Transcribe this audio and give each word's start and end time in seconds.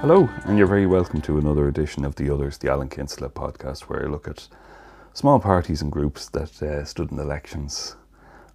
Hello, 0.00 0.30
and 0.46 0.56
you're 0.56 0.66
very 0.66 0.86
welcome 0.86 1.20
to 1.20 1.36
another 1.36 1.68
edition 1.68 2.06
of 2.06 2.16
The 2.16 2.30
Others, 2.30 2.56
the 2.56 2.70
Alan 2.70 2.88
Kinsella 2.88 3.28
podcast, 3.28 3.80
where 3.82 4.06
I 4.06 4.08
look 4.08 4.26
at 4.26 4.48
small 5.12 5.38
parties 5.38 5.82
and 5.82 5.92
groups 5.92 6.30
that 6.30 6.62
uh, 6.62 6.86
stood 6.86 7.12
in 7.12 7.18
elections 7.18 7.96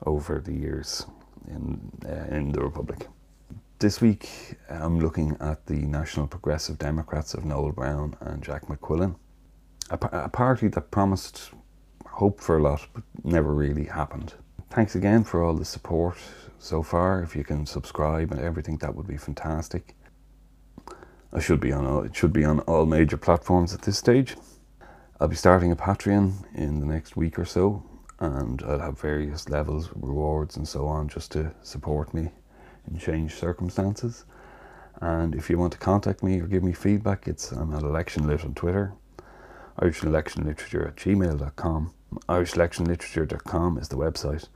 over 0.08 0.39
the 0.39 0.53
years 0.53 1.05
in, 1.47 1.92
uh, 2.03 2.35
in 2.35 2.51
the 2.51 2.62
Republic. 2.62 3.08
This 3.78 4.01
week 4.01 4.55
I'm 4.71 4.99
looking 4.99 5.37
at 5.39 5.63
the 5.67 5.76
National 5.76 6.26
Progressive 6.26 6.79
Democrats 6.79 7.35
of 7.35 7.46
Noel 7.46 7.71
Browne 7.73 8.17
and 8.21 8.41
Jack 8.41 8.65
McQuillan, 8.65 9.15
a, 9.91 9.99
a 10.13 10.29
party 10.29 10.67
that 10.69 10.89
promised 10.89 11.51
hope 12.07 12.41
for 12.41 12.57
a 12.57 12.62
lot 12.63 12.87
but 12.91 13.03
never 13.23 13.53
really 13.53 13.85
happened. 13.85 14.33
Thanks 14.71 14.96
again 14.96 15.23
for 15.23 15.43
all 15.43 15.53
the 15.53 15.63
support 15.63 16.17
so 16.57 16.81
far. 16.81 17.21
If 17.21 17.35
you 17.35 17.43
can 17.43 17.67
subscribe 17.67 18.31
and 18.31 18.41
everything, 18.41 18.77
that 18.77 18.95
would 18.95 19.05
be 19.05 19.17
fantastic. 19.17 19.95
I 21.35 21.39
should 21.39 21.59
be 21.59 21.73
on 21.73 21.85
all, 21.85 22.02
it 22.02 22.16
should 22.16 22.31
be 22.31 22.45
on 22.45 22.62
all 22.62 22.85
major 22.85 23.17
platforms 23.17 23.73
at 23.73 23.81
this 23.81 23.98
stage. 23.98 24.38
I'll 25.20 25.27
be 25.27 25.35
starting 25.35 25.70
a 25.70 25.76
Patreon 25.76 26.31
in 26.55 26.80
the 26.80 26.85
next 26.85 27.17
week 27.17 27.38
or 27.38 27.43
so, 27.43 27.84
and 28.21 28.63
I'll 28.66 28.80
have 28.80 29.02
various 29.02 29.49
levels, 29.49 29.90
rewards, 29.95 30.55
and 30.55 30.66
so 30.66 30.88
on, 30.88 31.09
just 31.09 31.34
to 31.34 31.53
support 31.62 32.13
me 32.13 32.31
in 32.88 32.98
changed 32.98 33.38
circumstances. 33.38 34.23
And 35.02 35.35
if 35.35 35.49
you 35.49 35.57
want 35.57 35.73
to 35.73 35.77
contact 35.77 36.23
me 36.23 36.40
or 36.40 36.48
give 36.48 36.63
me 36.63 36.71
feedback, 36.71 37.27
it's 37.27 37.52
I'm 37.52 37.73
at 37.73 37.81
electionlit 37.81 38.45
on 38.45 38.54
Twitter, 38.54 38.93
irishelectionliterature 39.81 40.88
at 40.88 40.95
gmail.com, 40.95 41.93
irishelectionliterature.com 42.29 43.77
is 43.77 43.90
the 43.90 43.98
website, 43.98 44.48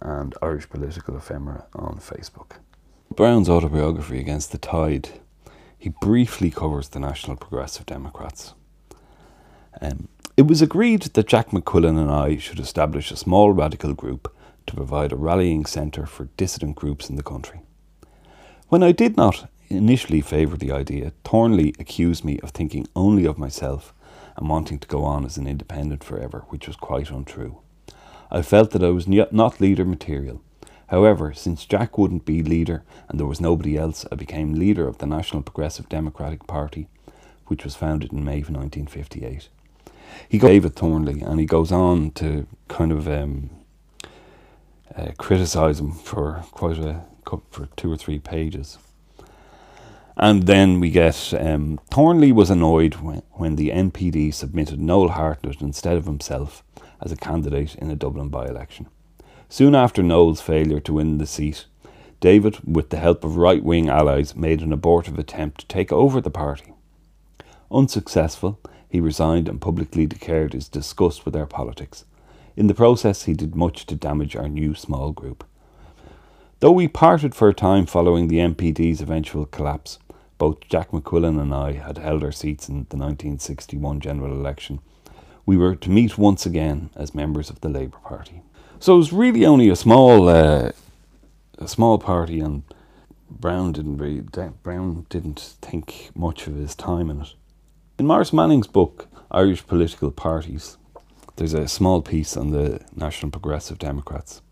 and 0.00 0.34
Irish 0.42 0.68
Political 0.68 1.16
Ephemera 1.16 1.66
on 1.76 1.98
Facebook. 1.98 2.56
Browne's 3.14 3.48
autobiography, 3.48 4.18
Against 4.18 4.50
the 4.50 4.58
Tide, 4.58 5.20
he 5.84 5.90
briefly 5.90 6.50
covers 6.50 6.88
the 6.88 6.98
National 6.98 7.36
Progressive 7.36 7.84
Democrats. 7.84 8.54
Um, 9.82 10.08
it 10.34 10.46
was 10.46 10.62
agreed 10.62 11.02
that 11.02 11.26
Jack 11.26 11.50
McQuillan 11.50 12.00
and 12.00 12.10
I 12.10 12.38
should 12.38 12.58
establish 12.58 13.10
a 13.10 13.16
small 13.16 13.52
radical 13.52 13.92
group 13.92 14.34
to 14.66 14.74
provide 14.74 15.12
a 15.12 15.16
rallying 15.16 15.66
centre 15.66 16.06
for 16.06 16.30
dissident 16.38 16.76
groups 16.76 17.10
in 17.10 17.16
the 17.16 17.22
country. 17.22 17.60
When 18.68 18.82
I 18.82 18.92
did 18.92 19.18
not 19.18 19.50
initially 19.68 20.22
favour 20.22 20.56
the 20.56 20.72
idea, 20.72 21.12
Thornley 21.22 21.74
accused 21.78 22.24
me 22.24 22.40
of 22.40 22.52
thinking 22.52 22.86
only 22.96 23.26
of 23.26 23.36
myself 23.36 23.92
and 24.38 24.48
wanting 24.48 24.78
to 24.78 24.88
go 24.88 25.04
on 25.04 25.26
as 25.26 25.36
an 25.36 25.46
independent 25.46 26.02
forever, 26.02 26.46
which 26.48 26.66
was 26.66 26.76
quite 26.76 27.10
untrue. 27.10 27.58
I 28.30 28.40
felt 28.40 28.70
that 28.70 28.82
I 28.82 28.88
was 28.88 29.06
not 29.06 29.60
leader 29.60 29.84
material. 29.84 30.40
However, 30.94 31.32
since 31.32 31.66
Jack 31.66 31.98
wouldn't 31.98 32.24
be 32.24 32.40
leader 32.40 32.84
and 33.08 33.18
there 33.18 33.26
was 33.26 33.40
nobody 33.40 33.76
else, 33.76 34.06
I 34.12 34.14
became 34.14 34.54
leader 34.54 34.86
of 34.86 34.98
the 34.98 35.06
National 35.06 35.42
Progressive 35.42 35.88
Democratic 35.88 36.46
Party, 36.46 36.86
which 37.48 37.64
was 37.64 37.74
founded 37.74 38.12
in 38.12 38.24
May 38.24 38.42
of 38.42 38.48
1958. 38.48 39.48
He 40.28 40.38
got 40.38 40.46
David 40.46 40.76
Thornley 40.76 41.20
and 41.20 41.40
he 41.40 41.46
goes 41.46 41.72
on 41.72 42.12
to 42.12 42.46
kind 42.68 42.92
of 42.92 43.08
um, 43.08 43.50
uh, 44.94 45.10
criticise 45.18 45.80
him 45.80 45.90
for 45.90 46.44
quite 46.52 46.78
a 46.78 47.02
for 47.50 47.66
two 47.74 47.90
or 47.90 47.96
three 47.96 48.20
pages. 48.20 48.78
And 50.16 50.44
then 50.44 50.78
we 50.78 50.90
get 50.90 51.34
um, 51.36 51.80
Thornley 51.90 52.30
was 52.30 52.50
annoyed 52.50 52.94
when, 53.06 53.22
when 53.32 53.56
the 53.56 53.70
NPD 53.70 54.32
submitted 54.32 54.78
Noel 54.78 55.08
Hartnett 55.08 55.60
instead 55.60 55.96
of 55.96 56.06
himself 56.06 56.62
as 57.02 57.10
a 57.10 57.16
candidate 57.16 57.74
in 57.74 57.90
a 57.90 57.96
Dublin 57.96 58.28
by 58.28 58.46
election. 58.46 58.86
Soon 59.48 59.74
after 59.74 60.02
Noel's 60.02 60.40
failure 60.40 60.80
to 60.80 60.94
win 60.94 61.18
the 61.18 61.26
seat, 61.26 61.66
David, 62.20 62.58
with 62.64 62.90
the 62.90 62.96
help 62.96 63.22
of 63.24 63.36
right 63.36 63.62
wing 63.62 63.88
allies, 63.88 64.34
made 64.34 64.62
an 64.62 64.72
abortive 64.72 65.18
attempt 65.18 65.60
to 65.60 65.66
take 65.66 65.92
over 65.92 66.20
the 66.20 66.30
party. 66.30 66.72
Unsuccessful, 67.70 68.58
he 68.88 69.00
resigned 69.00 69.48
and 69.48 69.60
publicly 69.60 70.06
declared 70.06 70.52
his 70.52 70.68
disgust 70.68 71.24
with 71.24 71.36
our 71.36 71.46
politics. 71.46 72.04
In 72.56 72.68
the 72.68 72.74
process, 72.74 73.24
he 73.24 73.34
did 73.34 73.54
much 73.56 73.86
to 73.86 73.96
damage 73.96 74.36
our 74.36 74.48
new 74.48 74.74
small 74.74 75.12
group. 75.12 75.44
Though 76.60 76.72
we 76.72 76.88
parted 76.88 77.34
for 77.34 77.48
a 77.48 77.54
time 77.54 77.84
following 77.84 78.28
the 78.28 78.38
NPD's 78.38 79.00
eventual 79.00 79.44
collapse, 79.46 79.98
both 80.38 80.60
Jack 80.68 80.92
McQuillan 80.92 81.40
and 81.40 81.52
I 81.52 81.72
had 81.72 81.98
held 81.98 82.24
our 82.24 82.32
seats 82.32 82.68
in 82.68 82.86
the 82.88 82.96
1961 82.96 84.00
general 84.00 84.32
election. 84.32 84.80
We 85.44 85.56
were 85.56 85.74
to 85.74 85.90
meet 85.90 86.16
once 86.16 86.46
again 86.46 86.90
as 86.96 87.14
members 87.14 87.50
of 87.50 87.60
the 87.60 87.68
Labour 87.68 87.98
Party. 87.98 88.42
So 88.84 88.96
it 88.96 88.98
was 88.98 89.14
really 89.14 89.46
only 89.46 89.70
a 89.70 89.76
small, 89.76 90.28
uh, 90.28 90.72
a 91.56 91.66
small 91.66 91.96
party, 91.96 92.40
and 92.40 92.64
Browne 93.30 93.72
didn't 93.72 93.96
really, 93.96 94.20
Browne 94.62 95.06
didn't 95.08 95.40
think 95.62 96.10
much 96.14 96.46
of 96.46 96.56
his 96.56 96.74
time 96.74 97.08
in 97.08 97.22
it. 97.22 97.32
In 97.98 98.06
Maurice 98.06 98.34
Manning's 98.34 98.66
book 98.66 99.08
Irish 99.30 99.66
Political 99.66 100.10
Parties, 100.10 100.76
there's 101.36 101.54
a 101.54 101.66
small 101.66 102.02
piece 102.02 102.36
on 102.36 102.50
the 102.50 102.82
National 102.94 103.30
Progressive 103.30 103.78
Democrats. 103.78 104.42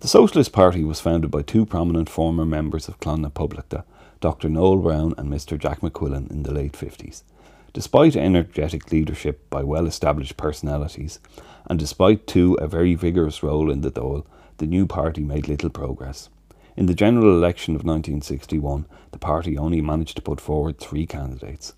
The 0.00 0.08
Socialist 0.08 0.52
Party 0.52 0.84
was 0.84 1.00
founded 1.00 1.30
by 1.30 1.40
two 1.40 1.64
prominent 1.64 2.10
former 2.10 2.44
members 2.44 2.88
of 2.88 3.00
Clann 3.00 3.22
na 3.22 3.30
Poblachta, 3.30 3.84
Dr. 4.20 4.50
Noel 4.50 4.76
Browne 4.76 5.14
and 5.16 5.32
Mr. 5.32 5.58
Jack 5.58 5.80
McQuillan, 5.80 6.30
in 6.30 6.42
the 6.42 6.52
late 6.52 6.74
50s. 6.74 7.22
Despite 7.78 8.16
energetic 8.16 8.90
leadership 8.90 9.48
by 9.50 9.62
well 9.62 9.86
established 9.86 10.36
personalities, 10.36 11.20
and 11.70 11.78
despite 11.78 12.26
too 12.26 12.54
a 12.54 12.66
very 12.66 12.96
vigorous 12.96 13.40
role 13.40 13.70
in 13.70 13.82
the 13.82 13.90
Dáil, 13.92 14.24
the 14.56 14.66
new 14.66 14.84
party 14.84 15.22
made 15.22 15.46
little 15.46 15.70
progress. 15.70 16.28
In 16.76 16.86
the 16.86 16.92
general 16.92 17.38
election 17.38 17.76
of 17.76 17.84
1961, 17.84 18.84
the 19.12 19.18
party 19.18 19.56
only 19.56 19.80
managed 19.80 20.16
to 20.16 20.22
put 20.22 20.40
forward 20.40 20.78
three 20.78 21.06
candidates. 21.06 21.74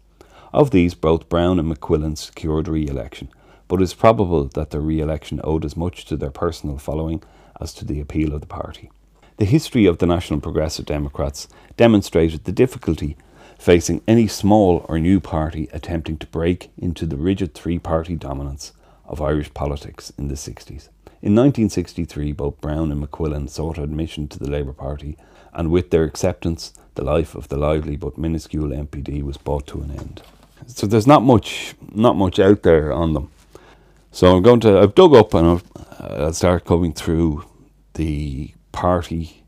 Of 0.55 0.71
these, 0.71 0.95
both 0.95 1.29
Browne 1.29 1.59
and 1.59 1.71
McQuillan 1.71 2.17
secured 2.17 2.67
re 2.67 2.89
election, 2.89 3.29
but 3.69 3.83
it 3.83 3.85
is 3.85 3.93
probable 3.93 4.45
that 4.45 4.71
their 4.71 4.81
re 4.81 5.01
election 5.01 5.39
owed 5.45 5.67
as 5.67 5.77
much 5.77 6.07
to 6.07 6.17
their 6.17 6.31
personal 6.31 6.79
following 6.79 7.23
as 7.61 7.75
to 7.75 7.85
the 7.85 8.01
appeal 8.01 8.33
of 8.33 8.41
the 8.41 8.47
party. 8.47 8.91
The 9.37 9.45
history 9.45 9.85
of 9.85 9.99
the 9.99 10.07
National 10.07 10.41
Progressive 10.41 10.87
Democrats 10.87 11.47
demonstrated 11.77 12.45
the 12.45 12.53
difficulty 12.53 13.19
facing 13.61 14.03
any 14.09 14.27
small 14.27 14.87
or 14.89 14.99
new 14.99 15.21
party 15.21 15.69
attempting 15.73 16.17
to 16.17 16.27
break 16.29 16.71
into 16.79 17.05
the 17.05 17.19
rigid 17.19 17.53
three 17.53 17.79
party 17.79 18.17
dominance 18.17 18.73
of 19.05 19.21
Irish 19.21 19.53
politics 19.53 20.11
in 20.17 20.29
the 20.29 20.35
60s. 20.35 20.89
In 21.23 21.35
1963, 21.37 22.33
both 22.33 22.59
Browne 22.63 22.91
and 22.91 23.07
McQuillan 23.07 23.51
sought 23.51 23.77
admission 23.77 24.29
to 24.29 24.39
the 24.39 24.51
Labour 24.51 24.73
Party, 24.73 25.19
and 25.53 25.71
with 25.71 25.91
their 25.91 26.05
acceptance, 26.05 26.73
the 26.95 27.05
life 27.05 27.35
of 27.35 27.49
the 27.49 27.59
lively 27.59 27.97
but 27.97 28.17
minuscule 28.17 28.71
NPD 28.71 29.23
was 29.23 29.37
brought 29.37 29.67
to 29.67 29.83
an 29.83 29.91
end. 29.91 30.23
So 30.67 30.87
there's 30.87 31.07
not 31.07 31.23
much, 31.23 31.75
not 31.93 32.17
much 32.17 32.39
out 32.39 32.63
there 32.63 32.93
on 32.95 33.13
them. 33.13 33.31
So 34.11 34.35
I'm 34.35 34.43
going 34.43 34.61
to, 34.61 34.79
I've 34.79 34.95
dug 34.95 35.15
up 35.15 35.35
and 35.35 35.47
I'll, 35.47 35.63
uh, 36.01 36.25
I'll 36.25 36.33
start 36.33 36.65
coming 36.65 36.95
through 36.95 37.45
the 37.95 38.55
party, 38.73 39.40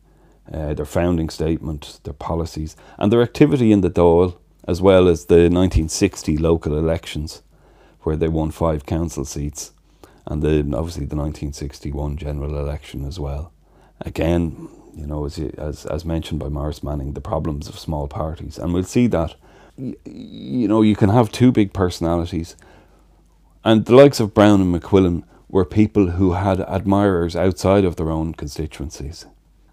uh, 0.52 0.74
their 0.74 0.84
founding 0.84 1.30
statement, 1.30 2.00
their 2.04 2.12
policies, 2.12 2.76
and 2.98 3.12
their 3.12 3.22
activity 3.22 3.72
in 3.72 3.80
the 3.80 3.90
Dáil, 3.90 4.36
as 4.68 4.82
well 4.82 5.08
as 5.08 5.26
the 5.26 5.48
1960 5.48 6.36
local 6.36 6.76
elections, 6.76 7.42
where 8.02 8.16
they 8.16 8.28
won 8.28 8.50
five 8.50 8.84
council 8.84 9.24
seats, 9.24 9.72
and 10.26 10.42
the 10.42 10.58
obviously 10.76 11.06
the 11.06 11.16
1961 11.16 12.16
general 12.16 12.58
election 12.58 13.04
as 13.04 13.18
well. 13.18 13.52
Again, 14.00 14.68
you 14.94 15.06
know, 15.06 15.24
as, 15.24 15.38
as, 15.38 15.86
as 15.86 16.04
mentioned 16.04 16.40
by 16.40 16.48
Maurice 16.48 16.82
Manning, 16.82 17.14
the 17.14 17.20
problems 17.20 17.68
of 17.68 17.78
small 17.78 18.06
parties, 18.06 18.58
and 18.58 18.74
we'll 18.74 18.84
see 18.84 19.06
that. 19.08 19.34
You 19.78 20.68
know, 20.68 20.82
you 20.82 20.94
can 20.94 21.08
have 21.08 21.32
two 21.32 21.50
big 21.50 21.72
personalities, 21.72 22.56
and 23.64 23.86
the 23.86 23.94
likes 23.94 24.20
of 24.20 24.34
Browne 24.34 24.60
and 24.60 24.74
McQuillan 24.74 25.24
were 25.48 25.64
people 25.64 26.10
who 26.10 26.32
had 26.32 26.60
admirers 26.60 27.34
outside 27.36 27.84
of 27.84 27.96
their 27.96 28.10
own 28.10 28.34
constituencies. 28.34 29.26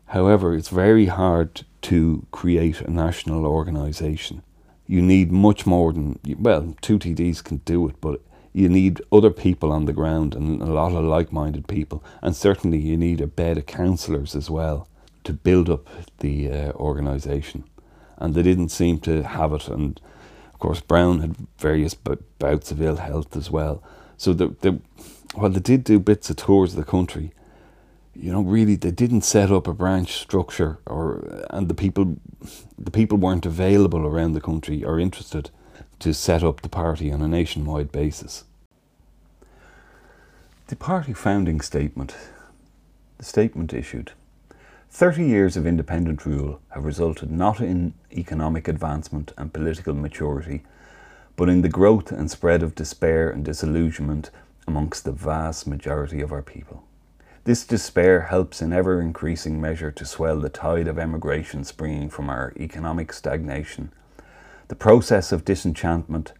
However, 0.09 0.55
it's 0.55 0.69
very 0.69 1.05
hard 1.05 1.61
to 1.83 2.25
create 2.31 2.81
a 2.81 2.89
national 2.89 3.45
organisation. 3.45 4.41
You 4.87 5.03
need 5.03 5.31
much 5.31 5.67
more 5.67 5.93
than, 5.93 6.17
well, 6.39 6.75
two 6.81 6.97
TDs 6.97 7.43
can 7.43 7.57
do 7.57 7.87
it, 7.87 7.95
but 8.01 8.21
you 8.51 8.69
need 8.69 9.01
other 9.11 9.29
people 9.29 9.71
on 9.71 9.85
the 9.85 9.93
ground 9.93 10.33
and 10.33 10.63
a 10.63 10.65
lot 10.65 10.93
of 10.93 11.05
like 11.05 11.31
minded 11.31 11.67
people. 11.67 12.03
And 12.23 12.35
certainly 12.35 12.79
you 12.79 12.97
need 12.97 13.21
a 13.21 13.27
bed 13.27 13.59
of 13.59 13.67
councillors 13.67 14.35
as 14.35 14.49
well 14.49 14.87
to 15.25 15.33
build 15.33 15.69
up 15.69 15.87
the 16.21 16.49
uh, 16.49 16.71
organisation. 16.71 17.65
And 18.17 18.33
they 18.33 18.41
didn't 18.41 18.69
seem 18.69 18.99
to 19.01 19.21
have 19.21 19.53
it. 19.53 19.67
And 19.67 20.01
of 20.51 20.57
course, 20.57 20.81
Browne 20.81 21.19
had 21.19 21.35
various 21.59 21.93
bouts 21.93 22.71
of 22.71 22.81
ill 22.81 22.95
health 22.95 23.37
as 23.37 23.51
well. 23.51 23.83
So 24.17 24.33
the, 24.33 24.55
the 24.61 24.79
while 25.35 25.51
they 25.51 25.59
did 25.59 25.83
do 25.83 25.99
bits 25.99 26.31
of 26.31 26.37
tours 26.37 26.71
of 26.71 26.77
the 26.77 26.91
country, 26.91 27.31
you 28.19 28.33
know, 28.33 28.41
really 28.41 28.75
they 28.75 28.91
didn't 28.91 29.21
set 29.21 29.49
up 29.49 29.65
a 29.67 29.73
branch 29.73 30.17
structure 30.17 30.79
or 30.85 31.45
and 31.49 31.69
the 31.69 31.73
people 31.73 32.17
the 32.77 32.91
people 32.91 33.17
weren't 33.17 33.45
available 33.45 34.05
around 34.05 34.33
the 34.33 34.41
country 34.41 34.83
or 34.83 34.99
interested 34.99 35.51
to 35.99 36.13
set 36.13 36.43
up 36.43 36.61
the 36.61 36.69
party 36.69 37.11
on 37.11 37.21
a 37.21 37.27
nationwide 37.27 37.91
basis. 37.91 38.43
The 40.67 40.75
party 40.75 41.13
founding 41.13 41.61
statement, 41.61 42.15
the 43.17 43.25
statement 43.25 43.73
issued, 43.73 44.11
30 44.91 45.25
years 45.25 45.55
of 45.55 45.65
independent 45.65 46.25
rule 46.25 46.59
have 46.69 46.85
resulted 46.85 47.31
not 47.31 47.61
in 47.61 47.93
economic 48.11 48.67
advancement 48.67 49.31
and 49.37 49.53
political 49.53 49.93
maturity, 49.93 50.63
but 51.35 51.49
in 51.49 51.61
the 51.61 51.69
growth 51.69 52.11
and 52.11 52.29
spread 52.29 52.63
of 52.63 52.75
despair 52.75 53.29
and 53.29 53.45
disillusionment 53.45 54.29
amongst 54.67 55.05
the 55.05 55.11
vast 55.11 55.67
majority 55.67 56.21
of 56.21 56.31
our 56.31 56.41
people. 56.41 56.83
This 57.49 57.65
despair 57.65 58.27
helps 58.29 58.61
in 58.61 58.71
ever 58.71 59.01
increasing 59.01 59.59
measure 59.59 59.89
to 59.89 60.05
swell 60.05 60.39
the 60.39 60.49
tide 60.51 60.87
of 60.87 60.99
emigration 60.99 61.63
springing 61.63 62.07
from 62.07 62.29
our 62.29 62.53
economic 62.59 63.11
stagnation. 63.11 63.91
The 64.67 64.75
process 64.75 65.31
of 65.31 65.45
disenchantment 65.45 66.33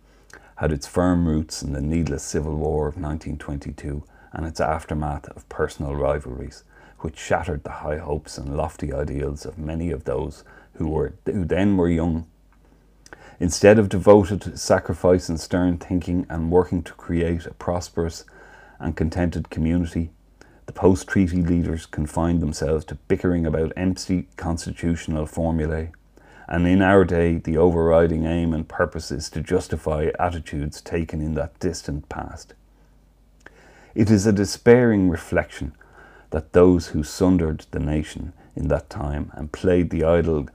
had 0.58 0.72
its 0.72 0.86
firm 0.86 1.28
roots 1.28 1.64
in 1.64 1.74
the 1.74 1.82
needless 1.82 2.22
civil 2.22 2.56
war 2.56 2.88
of 2.88 2.94
1922 2.94 4.04
and 4.34 4.46
its 4.46 4.62
aftermath 4.62 5.28
of 5.30 5.50
personal 5.50 5.96
rivalries, 5.96 6.64
which 7.00 7.18
shattered 7.18 7.64
the 7.64 7.82
high 7.82 7.98
hopes 7.98 8.38
and 8.38 8.56
lofty 8.56 8.94
ideals 8.94 9.48
of 9.48 9.58
many 9.58 9.90
of 9.90 10.04
those 10.04 10.44
who, 10.74 10.88
were, 10.90 11.16
who 11.26 11.44
then 11.44 11.76
were 11.76 11.90
young. 11.90 12.28
Instead 13.40 13.80
of 13.80 13.90
devoted 13.90 14.60
sacrifice 14.60 15.28
and 15.28 15.40
stern 15.40 15.80
thinking 15.80 16.28
and 16.30 16.52
working 16.52 16.84
to 16.84 16.94
create 16.94 17.48
a 17.48 17.54
prosperous 17.56 18.26
and 18.80 18.96
contented 18.96 19.50
community, 19.50 20.12
the 20.70 20.74
post 20.74 21.08
treaty 21.08 21.42
leaders 21.42 21.88
confined 21.88 22.40
themselves 22.44 22.86
to 22.86 22.94
bickering 22.94 23.44
about 23.44 23.74
empty 23.76 24.28
constitutional 24.38 25.26
formulae. 25.26 25.92
And 26.48 26.68
in 26.68 26.84
our 26.84 27.04
day, 27.04 27.38
the 27.38 27.58
overriding 27.58 28.28
aim 28.28 28.54
and 28.54 28.68
purpose 28.68 29.10
is 29.10 29.32
to 29.32 29.42
justify 29.42 30.12
attitudes 30.20 30.80
taken 30.80 31.22
in 31.22 31.34
that 31.34 31.60
distant 31.60 32.08
past. 32.08 32.54
It 33.96 34.12
is 34.12 34.28
a 34.28 34.32
despairing 34.32 35.10
reflection 35.10 35.74
that 36.30 36.54
those 36.54 36.90
who 36.90 37.02
sundered 37.02 37.66
the 37.72 37.80
nation 37.80 38.34
in 38.56 38.68
that 38.68 38.92
time 38.92 39.32
and 39.34 39.52
played 39.52 39.90
the 39.90 40.04
idle 40.04 40.50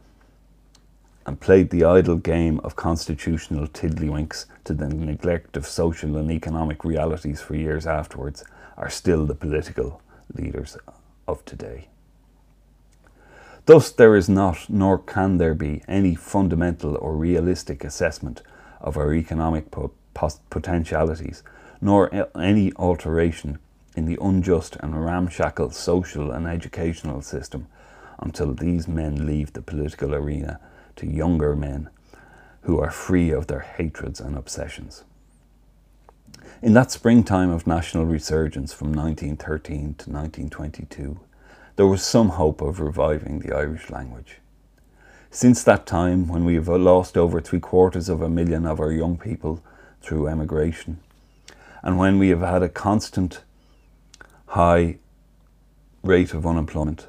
and 1.27 1.41
played 1.41 1.71
the 1.71 1.83
idle 1.83 2.19
game 2.19 2.61
of 2.61 2.77
constitutional 2.77 3.67
tiddlywinks 3.67 4.47
to 4.63 4.75
the 4.75 4.87
neglect 4.87 5.57
of 5.57 5.67
social 5.67 6.17
and 6.17 6.31
economic 6.31 6.85
realities 6.85 7.41
for 7.41 7.57
years 7.57 7.85
afterwards 7.85 8.45
are 8.77 8.91
still 8.91 9.27
the 9.27 9.35
political 9.35 10.01
leaders 10.33 10.77
of 11.27 11.45
today. 11.45 11.89
Thus, 13.67 13.91
there 13.91 14.15
is 14.15 14.29
not, 14.29 14.69
nor 14.69 14.99
can 14.99 15.39
there 15.39 15.55
be, 15.55 15.83
any 15.89 16.15
fundamental 16.15 16.97
or 16.97 17.17
realistic 17.17 17.83
assessment 17.83 18.43
of 18.81 18.97
our 18.99 19.15
economic 19.15 19.67
potentialities, 20.51 21.43
nor 21.81 22.29
any 22.37 22.73
alteration 22.75 23.59
in 23.97 24.05
the 24.05 24.19
unjust 24.21 24.77
and 24.81 25.05
ramshackle 25.05 25.71
social 25.71 26.31
and 26.31 26.47
educational 26.47 27.23
system 27.23 27.67
until 28.19 28.53
these 28.53 28.87
men 28.87 29.27
leave 29.27 29.53
the 29.53 29.63
political 29.63 30.15
arena 30.15 30.61
to 30.97 31.07
younger 31.07 31.57
men 31.57 31.89
who 32.63 32.79
are 32.81 32.91
free 32.91 33.31
of 33.31 33.47
their 33.47 33.61
hatreds 33.61 34.21
and 34.21 34.37
obsessions. 34.37 35.05
In 36.63 36.73
that 36.73 36.91
springtime 36.91 37.51
of 37.51 37.67
national 37.67 38.07
resurgence 38.07 38.73
from 38.73 38.93
1913 38.93 39.77
to 39.77 40.11
1922, 40.11 41.21
there 41.77 41.87
was 41.87 42.03
some 42.03 42.31
hope 42.31 42.61
of 42.63 42.81
reviving 42.81 43.41
the 43.41 43.55
Irish 43.55 43.91
language. 43.91 44.39
Since 45.31 45.65
that 45.65 45.85
time, 45.85 46.29
when 46.29 46.45
we 46.45 46.55
have 46.55 46.69
lost 46.69 47.17
over 47.17 47.41
three 47.41 47.61
quarters 47.61 48.09
of 48.09 48.23
a 48.23 48.29
million 48.29 48.67
of 48.67 48.81
our 48.81 48.93
young 48.93 49.19
people 49.19 49.63
through 50.01 50.29
emigration, 50.29 51.01
and 51.83 51.99
when 51.99 52.19
we 52.19 52.29
have 52.29 52.41
had 52.41 52.63
a 52.63 52.69
constant 52.69 53.43
high 54.47 54.99
rate 56.03 56.33
of 56.33 56.47
unemployment, 56.47 57.09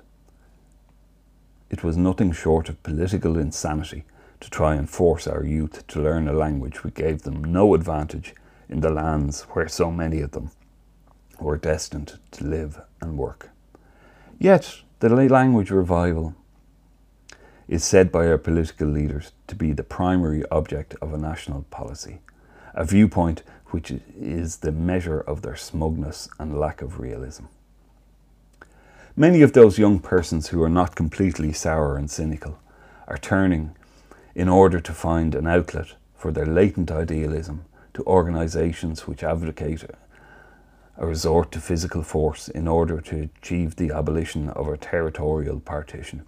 it 1.70 1.84
was 1.84 1.96
nothing 1.96 2.32
short 2.32 2.68
of 2.68 2.82
political 2.84 3.38
insanity 3.38 4.04
to 4.40 4.50
try 4.50 4.76
and 4.76 4.90
force 4.90 5.28
our 5.28 5.44
youth 5.44 5.86
to 5.88 6.02
learn 6.02 6.28
a 6.28 6.34
language 6.34 6.84
which 6.84 6.96
gave 6.96 7.22
them 7.22 7.44
no 7.44 7.74
advantage 7.74 8.34
in 8.70 8.82
the 8.82 8.90
lands 8.90 9.44
where 9.52 9.68
so 9.68 9.92
many 9.92 10.22
of 10.22 10.32
them 10.32 10.52
were 11.40 11.58
destined 11.58 12.20
to 12.32 12.46
live 12.46 12.82
and 13.02 13.18
work. 13.18 13.50
Yet, 14.40 14.82
the 15.00 15.10
language 15.10 15.72
revival 15.72 16.36
is 17.68 17.84
said 17.84 18.12
by 18.12 18.28
our 18.28 18.38
political 18.38 18.88
leaders 18.88 19.32
to 19.48 19.56
be 19.56 19.72
the 19.72 19.84
primary 19.84 20.44
object 20.50 20.96
of 21.02 21.14
a 21.14 21.18
national 21.18 21.64
policy, 21.64 22.20
a 22.74 22.86
viewpoint 22.86 23.44
which 23.68 23.92
is 24.20 24.58
the 24.58 24.72
measure 24.72 25.20
of 25.20 25.42
their 25.42 25.56
smugness 25.56 26.30
and 26.40 26.60
lack 26.60 26.82
of 26.82 27.00
realism. 27.00 27.46
Many 29.16 29.42
of 29.42 29.54
those 29.54 29.80
young 29.80 30.00
persons 30.00 30.50
who 30.50 30.62
are 30.62 30.70
not 30.70 30.96
completely 30.96 31.54
sour 31.54 31.98
and 31.98 32.12
cynical 32.12 32.60
are 33.08 33.18
turning, 33.18 33.76
in 34.36 34.50
order 34.50 34.80
to 34.82 34.92
find 34.92 35.34
an 35.34 35.48
outlet 35.48 35.94
for 36.14 36.32
their 36.32 36.46
latent 36.46 36.92
idealism, 36.92 37.66
to 37.96 38.04
organisations 38.06 39.08
which 39.08 39.24
advocate 39.24 39.90
a 40.98 41.06
resort 41.06 41.52
to 41.52 41.60
physical 41.60 42.04
force 42.04 42.48
in 42.50 42.68
order 42.68 43.02
to 43.02 43.30
achieve 43.42 43.76
the 43.76 43.92
abolition 43.92 44.50
of 44.50 44.68
a 44.68 44.78
territorial 44.78 45.60
partition. 45.60 46.24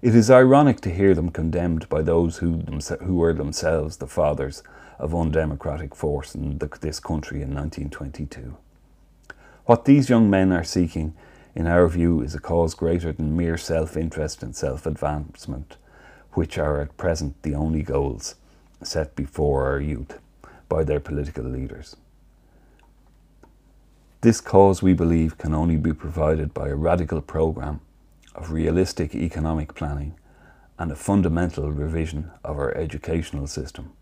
It 0.00 0.14
is 0.14 0.30
ironic 0.30 0.80
to 0.82 0.94
hear 0.94 1.14
them 1.14 1.30
condemned 1.30 1.88
by 1.88 2.02
those 2.02 2.38
who, 2.38 2.58
who 3.02 3.16
were 3.16 3.32
themselves 3.32 3.96
the 3.96 4.06
fathers 4.06 4.62
of 4.98 5.14
undemocratic 5.14 5.94
force 5.94 6.34
in 6.34 6.58
the, 6.58 6.68
this 6.80 7.00
country 7.00 7.42
in 7.42 7.54
1922. 7.54 8.56
What 9.64 9.84
these 9.84 10.08
young 10.08 10.30
men 10.30 10.52
are 10.52 10.64
seeking, 10.64 11.14
in 11.54 11.66
our 11.66 11.88
view, 11.88 12.22
is 12.22 12.34
a 12.34 12.40
cause 12.40 12.74
greater 12.74 13.12
than 13.12 13.36
mere 13.36 13.58
self 13.58 13.96
interest 13.96 14.42
and 14.42 14.54
self 14.54 14.86
advancement, 14.86 15.76
which 16.32 16.58
are 16.58 16.80
at 16.80 16.96
present 16.96 17.42
the 17.42 17.54
only 17.54 17.82
goals 17.82 18.36
set 18.82 19.16
before 19.16 19.66
our 19.66 19.80
youth 19.80 20.18
by 20.68 20.84
their 20.84 21.00
political 21.00 21.44
leaders. 21.44 21.96
This 24.20 24.40
cause, 24.40 24.82
we 24.82 24.94
believe, 24.94 25.38
can 25.38 25.54
only 25.54 25.76
be 25.76 25.92
provided 25.92 26.52
by 26.52 26.68
a 26.68 26.74
radical 26.74 27.20
programme 27.20 27.80
of 28.34 28.50
realistic 28.50 29.14
economic 29.14 29.74
planning 29.74 30.16
and 30.78 30.90
a 30.90 30.96
fundamental 30.96 31.70
revision 31.70 32.30
of 32.44 32.58
our 32.58 32.76
educational 32.76 33.46
system. 33.46 33.92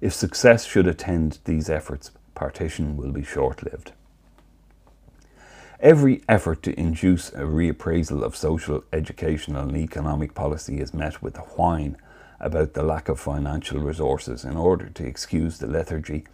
If 0.00 0.12
success 0.12 0.64
should 0.64 0.86
attend 0.86 1.38
these 1.44 1.70
efforts, 1.70 2.10
partition 2.34 2.96
will 2.96 3.12
be 3.12 3.24
short 3.24 3.62
lived. 3.62 3.92
Every 5.80 6.22
effort 6.28 6.62
to 6.64 6.78
induce 6.78 7.30
a 7.30 7.42
reappraisal 7.42 8.22
of 8.22 8.36
social, 8.36 8.84
educational, 8.92 9.68
and 9.68 9.76
economic 9.76 10.34
policy 10.34 10.80
is 10.80 10.94
met 10.94 11.22
with 11.22 11.36
a 11.36 11.42
whine 11.42 11.96
about 12.44 12.74
the 12.74 12.82
lack 12.82 13.08
of 13.08 13.18
financial 13.18 13.80
resources 13.80 14.44
in 14.44 14.56
order 14.56 14.90
to 14.90 15.06
excuse 15.06 15.58
the 15.58 15.66
lethargy 15.66 16.24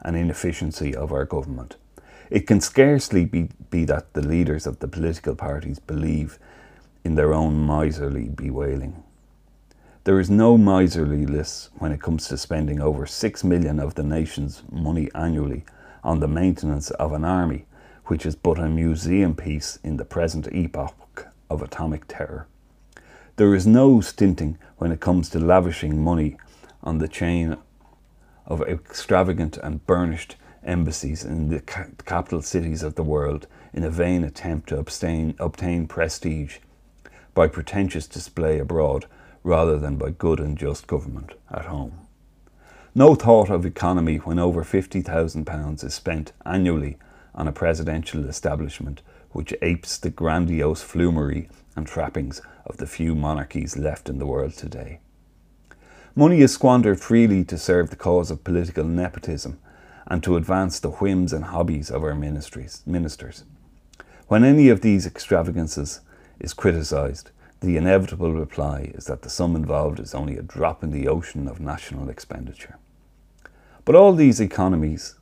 and 0.00 0.16
inefficiency 0.16 0.94
of 0.94 1.12
our 1.12 1.24
government. 1.24 1.76
It 2.30 2.46
can 2.46 2.60
scarcely 2.60 3.24
be, 3.24 3.48
be 3.70 3.84
that 3.84 4.12
the 4.12 4.22
leaders 4.22 4.66
of 4.66 4.78
the 4.78 4.88
political 4.88 5.34
parties 5.34 5.78
believe 5.78 6.38
in 7.04 7.16
their 7.16 7.34
own 7.34 7.66
miserly 7.66 8.28
bewailing. 8.28 9.02
There 10.04 10.20
is 10.20 10.30
no 10.30 10.56
miserliness 10.56 11.70
when 11.78 11.90
it 11.90 12.00
comes 12.00 12.28
to 12.28 12.38
spending 12.38 12.80
over 12.80 13.06
six 13.06 13.42
million 13.42 13.80
of 13.80 13.96
the 13.96 14.04
nation's 14.04 14.62
money 14.70 15.08
annually 15.14 15.64
on 16.04 16.20
the 16.20 16.28
maintenance 16.28 16.90
of 16.92 17.12
an 17.12 17.24
army, 17.24 17.66
which 18.04 18.24
is 18.24 18.36
but 18.36 18.58
a 18.58 18.68
museum 18.68 19.34
piece 19.34 19.80
in 19.82 19.96
the 19.96 20.04
present 20.04 20.46
epoch 20.52 21.26
of 21.50 21.60
atomic 21.60 22.06
terror. 22.06 22.46
There 23.36 23.54
is 23.54 23.66
no 23.66 24.00
stinting 24.00 24.56
when 24.78 24.92
it 24.92 25.00
comes 25.00 25.28
to 25.28 25.38
lavishing 25.38 26.02
money 26.02 26.38
on 26.82 26.98
the 26.98 27.08
chain 27.08 27.58
of 28.46 28.62
extravagant 28.62 29.58
and 29.58 29.86
burnished 29.86 30.36
embassies 30.64 31.22
in 31.22 31.50
the 31.50 31.60
ca- 31.60 31.88
capital 32.06 32.40
cities 32.40 32.82
of 32.82 32.94
the 32.94 33.02
world 33.02 33.46
in 33.74 33.84
a 33.84 33.90
vain 33.90 34.24
attempt 34.24 34.70
to 34.70 34.78
obtain, 34.78 35.34
obtain 35.38 35.86
prestige 35.86 36.58
by 37.34 37.46
pretentious 37.46 38.06
display 38.06 38.58
abroad 38.58 39.04
rather 39.44 39.78
than 39.78 39.96
by 39.96 40.10
good 40.10 40.40
and 40.40 40.56
just 40.56 40.86
government 40.86 41.34
at 41.50 41.66
home. 41.66 42.06
No 42.94 43.14
thought 43.14 43.50
of 43.50 43.66
economy 43.66 44.16
when 44.16 44.38
over 44.38 44.64
£50,000 44.64 45.84
is 45.84 45.94
spent 45.94 46.32
annually 46.46 46.96
on 47.34 47.46
a 47.46 47.52
presidential 47.52 48.26
establishment 48.26 49.02
which 49.32 49.52
apes 49.60 49.98
the 49.98 50.08
grandiose 50.08 50.82
flumery 50.82 51.50
and 51.76 51.86
trappings 51.86 52.42
of 52.64 52.78
the 52.78 52.86
few 52.86 53.14
monarchies 53.14 53.76
left 53.76 54.08
in 54.08 54.18
the 54.18 54.26
world 54.26 54.54
today. 54.54 54.98
Money 56.14 56.40
is 56.40 56.52
squandered 56.52 56.98
freely 56.98 57.44
to 57.44 57.58
serve 57.58 57.90
the 57.90 57.96
cause 57.96 58.30
of 58.30 58.42
political 58.42 58.84
nepotism 58.84 59.58
and 60.06 60.22
to 60.22 60.36
advance 60.36 60.80
the 60.80 60.92
whims 60.92 61.32
and 61.32 61.44
hobbies 61.44 61.90
of 61.90 62.02
our 62.02 62.14
ministries, 62.14 62.82
ministers. 62.86 63.44
When 64.28 64.42
any 64.42 64.70
of 64.70 64.80
these 64.80 65.06
extravagances 65.06 66.00
is 66.40 66.54
criticised, 66.54 67.30
the 67.60 67.76
inevitable 67.76 68.32
reply 68.32 68.92
is 68.94 69.04
that 69.06 69.22
the 69.22 69.30
sum 69.30 69.54
involved 69.54 70.00
is 70.00 70.14
only 70.14 70.36
a 70.38 70.42
drop 70.42 70.82
in 70.82 70.90
the 70.90 71.06
ocean 71.06 71.46
of 71.48 71.60
national 71.60 72.08
expenditure. 72.08 72.78
But 73.84 73.94
all 73.94 74.14
these 74.14 74.40
economies, 74.40 75.16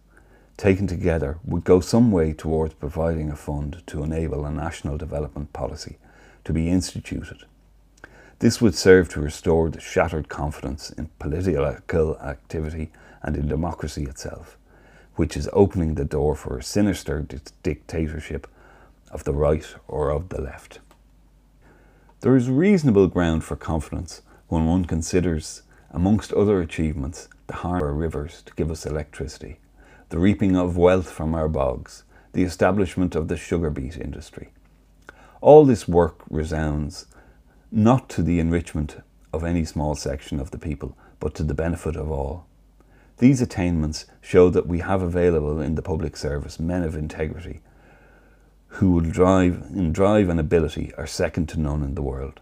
taken 0.57 0.87
together, 0.87 1.39
would 1.45 1.65
go 1.65 1.81
some 1.81 2.13
way 2.13 2.33
towards 2.33 2.75
providing 2.75 3.31
a 3.31 3.37
fund 3.37 3.83
to 3.89 4.03
enable 4.03 4.45
a 4.45 4.51
national 4.51 4.97
development 4.97 5.53
policy 5.53 5.99
to 6.45 6.53
be 6.53 6.69
instituted. 6.69 7.45
This 8.39 8.61
would 8.61 8.75
serve 8.75 9.09
to 9.11 9.21
restore 9.21 9.71
the 9.71 9.81
shattered 9.81 10.29
confidence 10.29 10.91
in 10.91 11.09
political 11.19 12.17
activity 12.19 12.91
and 13.23 13.37
in 13.37 13.49
democracy 13.49 14.05
itself, 14.05 14.59
which 15.17 15.37
is 15.37 15.49
opening 15.53 15.95
the 15.95 16.05
door 16.05 16.35
for 16.35 16.59
a 16.59 16.63
sinister 16.63 17.27
dictatorship 17.63 18.47
of 19.11 19.25
the 19.25 19.33
right 19.33 19.75
or 19.89 20.11
of 20.11 20.29
the 20.29 20.41
left. 20.41 20.81
There 22.21 22.37
is 22.37 22.51
reasonable 22.51 23.07
ground 23.07 23.45
for 23.45 23.57
confidence 23.57 24.23
when 24.49 24.67
one 24.67 24.85
considers, 24.85 25.63
amongst 25.91 26.33
other 26.33 26.61
achievements, 26.61 27.29
the 27.47 27.55
harm 27.55 27.77
of 27.77 27.83
our 27.83 27.93
rivers 27.93 28.43
to 28.47 28.55
give 28.55 28.71
us 28.71 28.87
electricity, 28.87 29.59
the 30.09 30.19
reaping 30.19 30.57
of 30.57 30.77
wealth 30.77 31.11
from 31.11 31.35
our 31.35 31.49
bogs, 31.49 32.05
the 32.33 32.43
establishment 32.43 33.15
of 33.15 33.29
the 33.29 33.37
sugar 33.37 33.71
beet 33.71 33.97
industry. 33.97 34.51
All 35.45 35.67
this 35.67 35.87
work 35.87 36.23
resounds 36.31 37.05
not 37.71 38.09
to 38.09 38.23
the 38.23 38.41
enrichment 38.41 38.97
of 39.31 39.45
any 39.45 39.67
small 39.67 39.95
section 39.95 40.41
of 40.41 40.53
the 40.53 40.59
people, 40.59 40.97
but 41.21 41.35
to 41.35 41.43
the 41.43 41.53
benefit 41.53 41.97
of 41.97 42.11
all. 42.11 42.47
These 43.19 43.43
attainments 43.43 44.07
show 44.23 44.49
that 44.49 44.67
we 44.67 44.79
have 44.79 45.03
available 45.03 45.61
in 45.61 45.75
the 45.75 45.83
public 45.83 46.17
service 46.17 46.59
men 46.59 46.83
of 46.83 46.97
integrity 46.97 47.61
who 48.69 48.93
will 48.93 49.03
drive 49.03 49.67
in 49.75 49.93
drive 49.93 50.31
and 50.31 50.41
ability 50.41 50.95
are 50.97 51.07
second 51.07 51.51
to 51.51 51.61
none 51.61 51.83
in 51.83 51.95
the 51.95 52.01
world. 52.01 52.41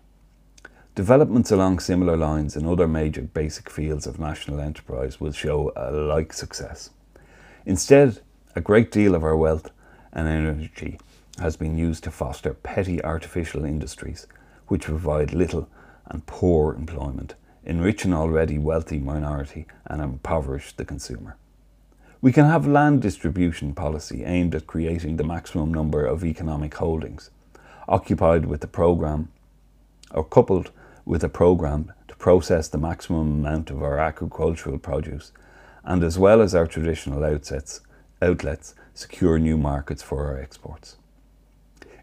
Developments 0.94 1.50
along 1.50 1.80
similar 1.80 2.16
lines 2.16 2.54
in 2.54 2.68
other 2.68 2.86
major 2.86 3.22
basic 3.22 3.68
fields 3.68 4.06
of 4.06 4.20
national 4.20 4.60
enterprise 4.60 5.20
will 5.20 5.32
show 5.32 5.72
a 5.74 5.90
like 5.90 6.32
success. 6.32 6.90
Instead, 7.66 8.20
a 8.54 8.60
great 8.60 8.92
deal 8.92 9.16
of 9.16 9.24
our 9.24 9.36
wealth 9.36 9.72
and 10.12 10.28
energy 10.28 11.00
has 11.42 11.56
been 11.56 11.76
used 11.76 12.04
to 12.04 12.10
foster 12.10 12.54
petty 12.54 13.02
artificial 13.04 13.64
industries 13.64 14.26
which 14.68 14.86
provide 14.86 15.34
little 15.34 15.68
and 16.06 16.24
poor 16.24 16.74
employment, 16.74 17.34
enrich 17.64 18.04
an 18.04 18.14
already 18.14 18.58
wealthy 18.58 18.98
minority, 18.98 19.66
and 19.86 20.00
impoverish 20.00 20.72
the 20.72 20.84
consumer. 20.84 21.36
We 22.20 22.32
can 22.32 22.46
have 22.46 22.66
land 22.66 23.02
distribution 23.02 23.74
policy 23.74 24.24
aimed 24.24 24.54
at 24.54 24.66
creating 24.66 25.16
the 25.16 25.24
maximum 25.24 25.74
number 25.74 26.06
of 26.06 26.24
economic 26.24 26.74
holdings, 26.74 27.30
occupied 27.88 28.46
with 28.46 28.60
the 28.60 28.66
program 28.66 29.28
or 30.12 30.24
coupled 30.24 30.70
with 31.04 31.24
a 31.24 31.28
program 31.28 31.92
to 32.08 32.16
process 32.16 32.68
the 32.68 32.78
maximum 32.78 33.44
amount 33.44 33.70
of 33.70 33.82
our 33.82 33.98
agricultural 33.98 34.78
produce 34.78 35.32
and 35.84 36.04
as 36.04 36.18
well 36.18 36.40
as 36.40 36.54
our 36.54 36.66
traditional 36.66 37.24
outlets, 37.24 37.80
outlets 38.20 38.74
secure 38.94 39.38
new 39.38 39.56
markets 39.56 40.02
for 40.02 40.26
our 40.26 40.38
exports. 40.38 40.96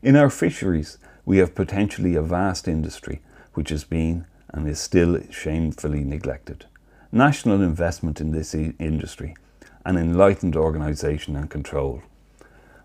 In 0.01 0.15
our 0.15 0.29
fisheries, 0.29 0.97
we 1.25 1.39
have 1.39 1.53
potentially 1.53 2.15
a 2.15 2.21
vast 2.21 2.69
industry 2.69 3.21
which 3.53 3.69
has 3.69 3.83
been 3.83 4.25
and 4.47 4.65
is 4.67 4.79
still 4.79 5.19
shamefully 5.29 6.05
neglected. 6.05 6.65
National 7.11 7.61
investment 7.61 8.21
in 8.21 8.31
this 8.31 8.55
e- 8.55 8.73
industry 8.79 9.35
and 9.85 9.97
enlightened 9.97 10.55
organisation 10.55 11.35
and 11.35 11.49
control 11.49 12.01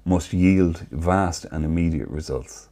must 0.04 0.32
yield 0.32 0.86
vast 0.90 1.46
and 1.52 1.64
immediate 1.64 2.08
results. 2.08 2.68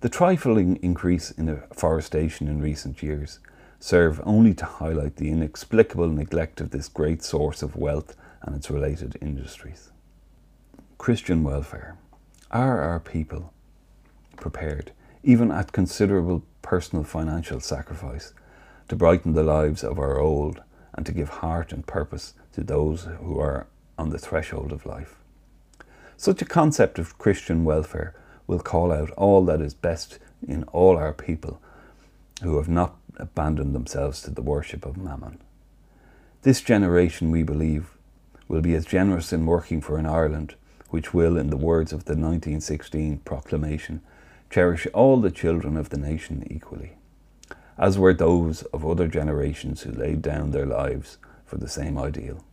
The 0.00 0.08
trifling 0.08 0.76
increase 0.76 1.32
in 1.32 1.48
afforestation 1.48 2.46
in 2.46 2.62
recent 2.62 3.02
years 3.02 3.40
serve 3.80 4.20
only 4.24 4.54
to 4.54 4.64
highlight 4.64 5.16
the 5.16 5.30
inexplicable 5.30 6.08
neglect 6.08 6.60
of 6.60 6.70
this 6.70 6.88
great 6.88 7.24
source 7.24 7.62
of 7.64 7.74
wealth 7.74 8.14
and 8.42 8.54
its 8.54 8.70
related 8.70 9.18
industries. 9.20 9.90
Christian 10.96 11.42
welfare. 11.42 11.96
Are 12.50 12.80
our 12.80 12.98
people 12.98 13.52
prepared, 14.38 14.92
even 15.22 15.50
at 15.50 15.72
considerable 15.72 16.44
personal 16.62 17.04
financial 17.04 17.60
sacrifice, 17.60 18.32
to 18.88 18.96
brighten 18.96 19.34
the 19.34 19.42
lives 19.42 19.84
of 19.84 19.98
our 19.98 20.18
old 20.18 20.62
and 20.94 21.04
to 21.04 21.12
give 21.12 21.28
heart 21.28 21.72
and 21.74 21.86
purpose 21.86 22.32
to 22.54 22.64
those 22.64 23.04
who 23.20 23.38
are 23.38 23.66
on 23.98 24.08
the 24.08 24.18
threshold 24.18 24.72
of 24.72 24.86
life? 24.86 25.16
Such 26.16 26.40
a 26.40 26.46
concept 26.46 26.98
of 26.98 27.18
Christian 27.18 27.64
welfare 27.64 28.14
will 28.46 28.60
call 28.60 28.92
out 28.92 29.10
all 29.10 29.44
that 29.44 29.60
is 29.60 29.74
best 29.74 30.18
in 30.46 30.64
all 30.64 30.96
our 30.96 31.12
people 31.12 31.60
who 32.42 32.56
have 32.56 32.68
not 32.68 32.96
abandoned 33.18 33.74
themselves 33.74 34.22
to 34.22 34.30
the 34.30 34.40
worship 34.40 34.86
of 34.86 34.96
Mammon. 34.96 35.38
This 36.42 36.62
generation, 36.62 37.30
we 37.30 37.42
believe, 37.42 37.90
will 38.48 38.62
be 38.62 38.74
as 38.74 38.86
generous 38.86 39.34
in 39.34 39.44
working 39.44 39.82
for 39.82 39.98
an 39.98 40.06
Ireland 40.06 40.54
which 40.90 41.12
will, 41.12 41.36
in 41.36 41.50
the 41.50 41.56
words 41.56 41.92
of 41.92 42.04
the 42.04 42.12
1916 42.12 43.18
proclamation, 43.18 44.00
cherish 44.50 44.86
all 44.94 45.20
the 45.20 45.30
children 45.30 45.76
of 45.76 45.90
the 45.90 45.98
nation 45.98 46.46
equally, 46.50 46.92
as 47.76 47.98
were 47.98 48.14
those 48.14 48.62
of 48.64 48.84
other 48.84 49.06
generations 49.06 49.82
who 49.82 49.92
laid 49.92 50.22
down 50.22 50.50
their 50.50 50.66
lives 50.66 51.18
for 51.44 51.56
the 51.56 51.68
same 51.68 51.98
ideal. 51.98 52.44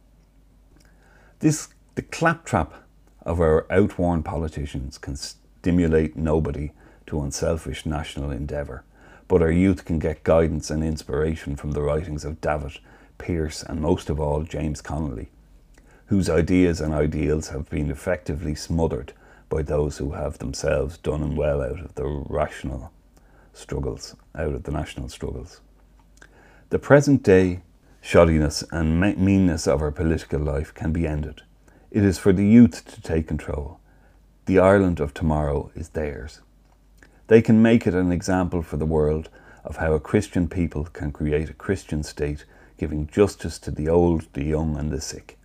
This, 1.39 1.69
the 1.95 2.01
claptrap 2.01 2.73
of 3.21 3.39
our 3.39 3.65
outworn 3.71 4.23
politicians, 4.23 4.97
can 4.97 5.15
stimulate 5.15 6.15
nobody 6.15 6.71
to 7.07 7.21
unselfish 7.21 7.85
national 7.85 8.31
endeavour, 8.31 8.83
but 9.27 9.41
our 9.41 9.51
youth 9.51 9.85
can 9.85 9.99
get 9.99 10.23
guidance 10.23 10.69
and 10.69 10.83
inspiration 10.83 11.55
from 11.55 11.71
the 11.71 11.81
writings 11.81 12.25
of 12.25 12.41
Davitt, 12.41 12.79
Pearse, 13.17 13.63
and 13.63 13.81
most 13.81 14.09
of 14.09 14.19
all 14.19 14.43
James 14.43 14.81
Connolly, 14.81 15.29
whose 16.07 16.29
ideas 16.29 16.79
and 16.81 16.93
ideals 16.93 17.49
have 17.49 17.69
been 17.69 17.89
effectively 17.89 18.55
smothered 18.55 19.13
by 19.49 19.61
those 19.61 19.97
who 19.97 20.11
have 20.11 20.37
themselves 20.37 20.97
done 20.97 21.35
well 21.35 21.61
out 21.61 21.79
of 21.79 21.95
the 21.95 22.05
rational 22.29 22.91
struggles, 23.53 24.15
out 24.35 24.53
of 24.53 24.63
the 24.63 24.71
national 24.71 25.09
struggles. 25.09 25.61
The 26.69 26.79
present 26.79 27.23
day 27.23 27.61
shoddiness 28.03 28.63
and 28.71 28.99
meanness 29.17 29.67
of 29.67 29.81
our 29.81 29.91
political 29.91 30.39
life 30.39 30.73
can 30.73 30.91
be 30.91 31.07
ended. 31.07 31.41
It 31.89 32.03
is 32.03 32.19
for 32.19 32.33
the 32.33 32.45
youth 32.45 32.85
to 32.93 33.01
take 33.01 33.27
control. 33.27 33.79
The 34.45 34.59
Ireland 34.59 34.99
of 34.99 35.13
tomorrow 35.13 35.71
is 35.75 35.89
theirs. 35.89 36.41
They 37.27 37.41
can 37.41 37.63
make 37.63 37.87
it 37.87 37.95
an 37.95 38.11
example 38.11 38.61
for 38.61 38.77
the 38.77 38.85
world 38.85 39.29
of 39.63 39.77
how 39.77 39.93
a 39.93 39.99
Christian 39.99 40.47
people 40.47 40.83
can 40.85 41.11
create 41.11 41.49
a 41.49 41.53
Christian 41.53 42.03
state, 42.03 42.45
giving 42.77 43.07
justice 43.07 43.57
to 43.59 43.71
the 43.71 43.89
old, 43.89 44.27
the 44.33 44.43
young, 44.43 44.77
and 44.77 44.91
the 44.91 45.01
sick, 45.01 45.39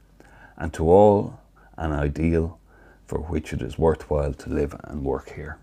and 0.61 0.73
to 0.75 0.89
all 0.89 1.41
an 1.79 1.91
ideal 1.91 2.61
for 3.07 3.19
which 3.19 3.53
it 3.53 3.63
is 3.63 3.77
worthwhile 3.79 4.35
to 4.35 4.51
live 4.51 4.77
and 4.85 5.03
work 5.03 5.33
here. 5.35 5.59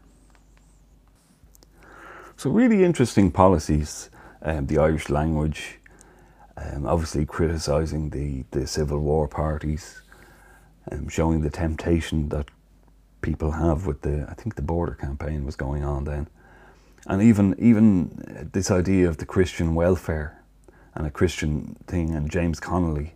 So, 2.35 2.49
really 2.49 2.83
interesting 2.83 3.31
policies. 3.31 4.09
Um, 4.41 4.67
the 4.67 4.77
Irish 4.77 5.09
language, 5.09 5.79
um, 6.57 6.85
obviously 6.85 7.25
criticising 7.25 8.11
the, 8.11 8.43
the 8.51 8.67
Civil 8.67 8.99
War 8.99 9.27
parties, 9.27 10.01
um, 10.91 11.07
showing 11.09 11.41
the 11.41 11.49
temptation 11.49 12.29
that 12.29 12.49
people 13.21 13.51
have 13.51 13.87
with 13.87 14.01
the 14.01 14.27
I 14.29 14.33
think 14.33 14.55
the 14.55 14.61
border 14.61 14.93
campaign 14.93 15.45
was 15.45 15.55
going 15.55 15.83
on 15.83 16.03
then, 16.03 16.27
and 17.07 17.21
even 17.21 17.55
even 17.57 18.49
this 18.53 18.69
idea 18.69 19.07
of 19.09 19.17
the 19.17 19.25
Christian 19.25 19.73
welfare 19.73 20.41
and 20.93 21.07
a 21.07 21.11
Christian 21.11 21.75
thing 21.87 22.13
and 22.13 22.29
James 22.29 22.59
Connolly, 22.59 23.15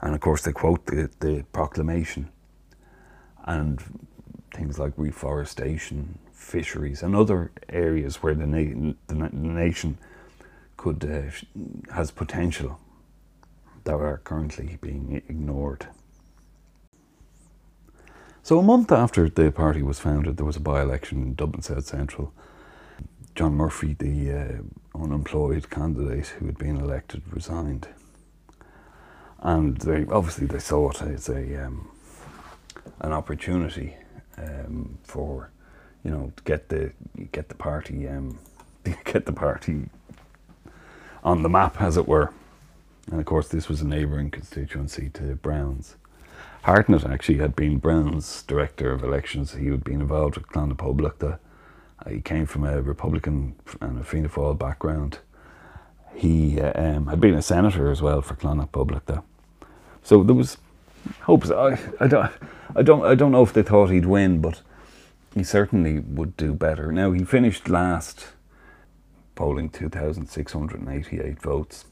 and 0.00 0.14
of 0.14 0.20
course 0.20 0.42
they 0.42 0.52
quote 0.52 0.86
the, 0.86 1.10
the 1.20 1.44
proclamation, 1.52 2.30
and 3.44 3.82
things 4.54 4.78
like 4.78 4.92
reforestation, 4.96 6.18
fisheries, 6.32 7.02
and 7.02 7.14
other 7.14 7.50
areas 7.68 8.16
where 8.16 8.34
the, 8.34 8.46
na- 8.46 8.94
the, 9.06 9.14
na- 9.14 9.28
the 9.28 9.36
nation 9.36 9.98
could 10.76 11.04
uh, 11.04 11.92
has 11.94 12.10
potential 12.10 12.78
that 13.84 13.94
are 13.94 14.18
currently 14.18 14.78
being 14.80 15.22
ignored. 15.28 15.88
So, 18.42 18.58
a 18.58 18.62
month 18.62 18.92
after 18.92 19.28
the 19.28 19.50
party 19.50 19.82
was 19.82 19.98
founded, 19.98 20.36
there 20.36 20.46
was 20.46 20.56
a 20.56 20.60
by 20.60 20.80
election 20.80 21.22
in 21.22 21.34
Dublin 21.34 21.62
South 21.62 21.84
Central. 21.84 22.32
John 23.34 23.54
Murphy, 23.54 23.94
the 23.98 24.32
uh, 24.32 25.02
unemployed 25.02 25.70
candidate 25.70 26.28
who 26.28 26.46
had 26.46 26.58
been 26.58 26.76
elected, 26.76 27.22
resigned. 27.30 27.88
And 29.40 29.76
they 29.78 30.04
obviously 30.10 30.46
they 30.46 30.58
saw 30.58 30.90
it 30.90 31.02
as 31.02 31.28
a 31.28 31.66
um, 31.66 31.88
an 33.00 33.12
opportunity 33.12 33.96
um, 34.36 34.98
for 35.04 35.50
you 36.04 36.10
know 36.10 36.32
to 36.36 36.42
get 36.42 36.68
the 36.68 36.92
get 37.32 37.48
the 37.48 37.54
party 37.54 38.08
um, 38.08 38.38
get 39.04 39.26
the 39.26 39.32
party 39.32 39.88
on 41.22 41.42
the 41.42 41.48
map, 41.48 41.80
as 41.80 41.96
it 41.96 42.06
were. 42.06 42.32
And 43.10 43.20
of 43.20 43.26
course, 43.26 43.48
this 43.48 43.68
was 43.68 43.80
a 43.80 43.86
neighbouring 43.86 44.30
constituency 44.30 45.08
to 45.10 45.34
Browne's. 45.36 45.96
Hartnett 46.62 47.06
actually 47.06 47.38
had 47.38 47.56
been 47.56 47.78
Browne's 47.78 48.42
director 48.42 48.92
of 48.92 49.02
elections. 49.02 49.54
He 49.54 49.68
had 49.68 49.84
been 49.84 50.00
involved 50.00 50.36
with 50.36 50.48
Clann 50.48 50.68
na 50.68 50.74
Poblachta. 50.74 51.38
Uh, 52.04 52.10
he 52.10 52.20
came 52.20 52.46
from 52.46 52.64
a 52.64 52.82
Republican 52.82 53.56
and 53.80 54.00
a 54.00 54.04
Fianna 54.04 54.28
Fáil 54.28 54.58
background. 54.58 55.18
He 56.14 56.60
uh, 56.60 56.72
um, 56.80 57.06
had 57.06 57.20
been 57.20 57.34
a 57.34 57.42
senator 57.42 57.90
as 57.90 58.02
well 58.02 58.20
for 58.20 58.34
Clann 58.34 58.58
na 58.58 58.66
Poblachta. 58.66 59.22
So 60.08 60.22
there 60.22 60.34
was 60.34 60.56
hopes. 61.24 61.50
I, 61.50 61.78
I, 62.00 62.06
don't, 62.06 62.32
I, 62.74 62.80
don't, 62.80 63.04
I 63.04 63.14
don't 63.14 63.30
know 63.30 63.42
if 63.42 63.52
they 63.52 63.62
thought 63.62 63.90
he'd 63.90 64.06
win, 64.06 64.40
but 64.40 64.62
he 65.34 65.44
certainly 65.44 65.98
would 65.98 66.34
do 66.38 66.54
better. 66.54 66.90
Now, 66.90 67.12
he 67.12 67.24
finished 67.24 67.68
last, 67.68 68.28
polling 69.34 69.68
2,688 69.68 71.42
votes, 71.42 71.84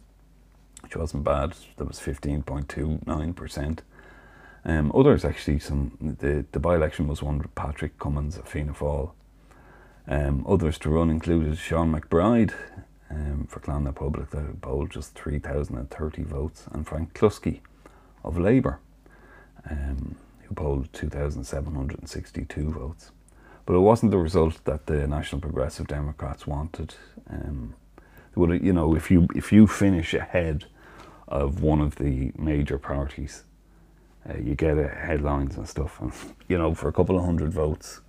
which 0.80 0.96
wasn't 0.96 1.24
bad. 1.24 1.56
That 1.76 1.84
was 1.84 1.98
15.29%. 1.98 3.78
Um, 4.64 4.92
others 4.94 5.22
actually, 5.22 5.58
some 5.58 6.16
the, 6.18 6.46
the 6.52 6.58
by 6.58 6.74
election 6.74 7.08
was 7.08 7.22
won 7.22 7.46
Patrick 7.54 7.98
Cummins 7.98 8.38
of 8.38 8.48
Fianna 8.48 8.72
Fáil. 8.72 9.12
Um, 10.08 10.42
others 10.48 10.78
to 10.78 10.88
run 10.88 11.10
included 11.10 11.58
Sean 11.58 11.92
McBride 11.92 12.54
um, 13.10 13.46
for 13.46 13.60
Clann 13.60 13.84
na 13.84 13.92
Poblachta, 13.92 14.46
that 14.46 14.62
polled 14.62 14.90
just 14.90 15.14
3,030 15.16 16.22
votes, 16.22 16.64
and 16.72 16.88
Frank 16.88 17.12
Cluskey 17.12 17.60
of 18.26 18.38
Labour, 18.38 18.78
um, 19.70 20.16
who 20.42 20.54
polled 20.54 20.92
2,762 20.92 22.70
votes. 22.70 23.12
But 23.64 23.74
it 23.74 23.80
wasn't 23.80 24.12
the 24.12 24.18
result 24.18 24.64
that 24.64 24.86
the 24.86 25.06
National 25.06 25.40
Progressive 25.40 25.86
Democrats 25.86 26.46
wanted. 26.46 26.94
Um, 27.28 27.74
would 28.34 28.62
you 28.62 28.72
know 28.72 28.94
if 28.94 29.10
you 29.10 29.26
if 29.34 29.50
you 29.50 29.66
finish 29.66 30.12
ahead 30.12 30.66
of 31.26 31.62
one 31.62 31.80
of 31.80 31.96
the 31.96 32.32
major 32.36 32.78
parties 32.78 33.44
uh, 34.28 34.38
you 34.38 34.54
get 34.54 34.78
uh, 34.78 34.88
headlines 34.88 35.56
and 35.56 35.68
stuff, 35.68 36.00
and 36.00 36.12
you 36.48 36.58
know, 36.58 36.74
for 36.74 36.88
a 36.88 36.92
couple 36.92 37.16
of 37.18 37.24
hundred 37.24 37.52
votes, 37.52 38.00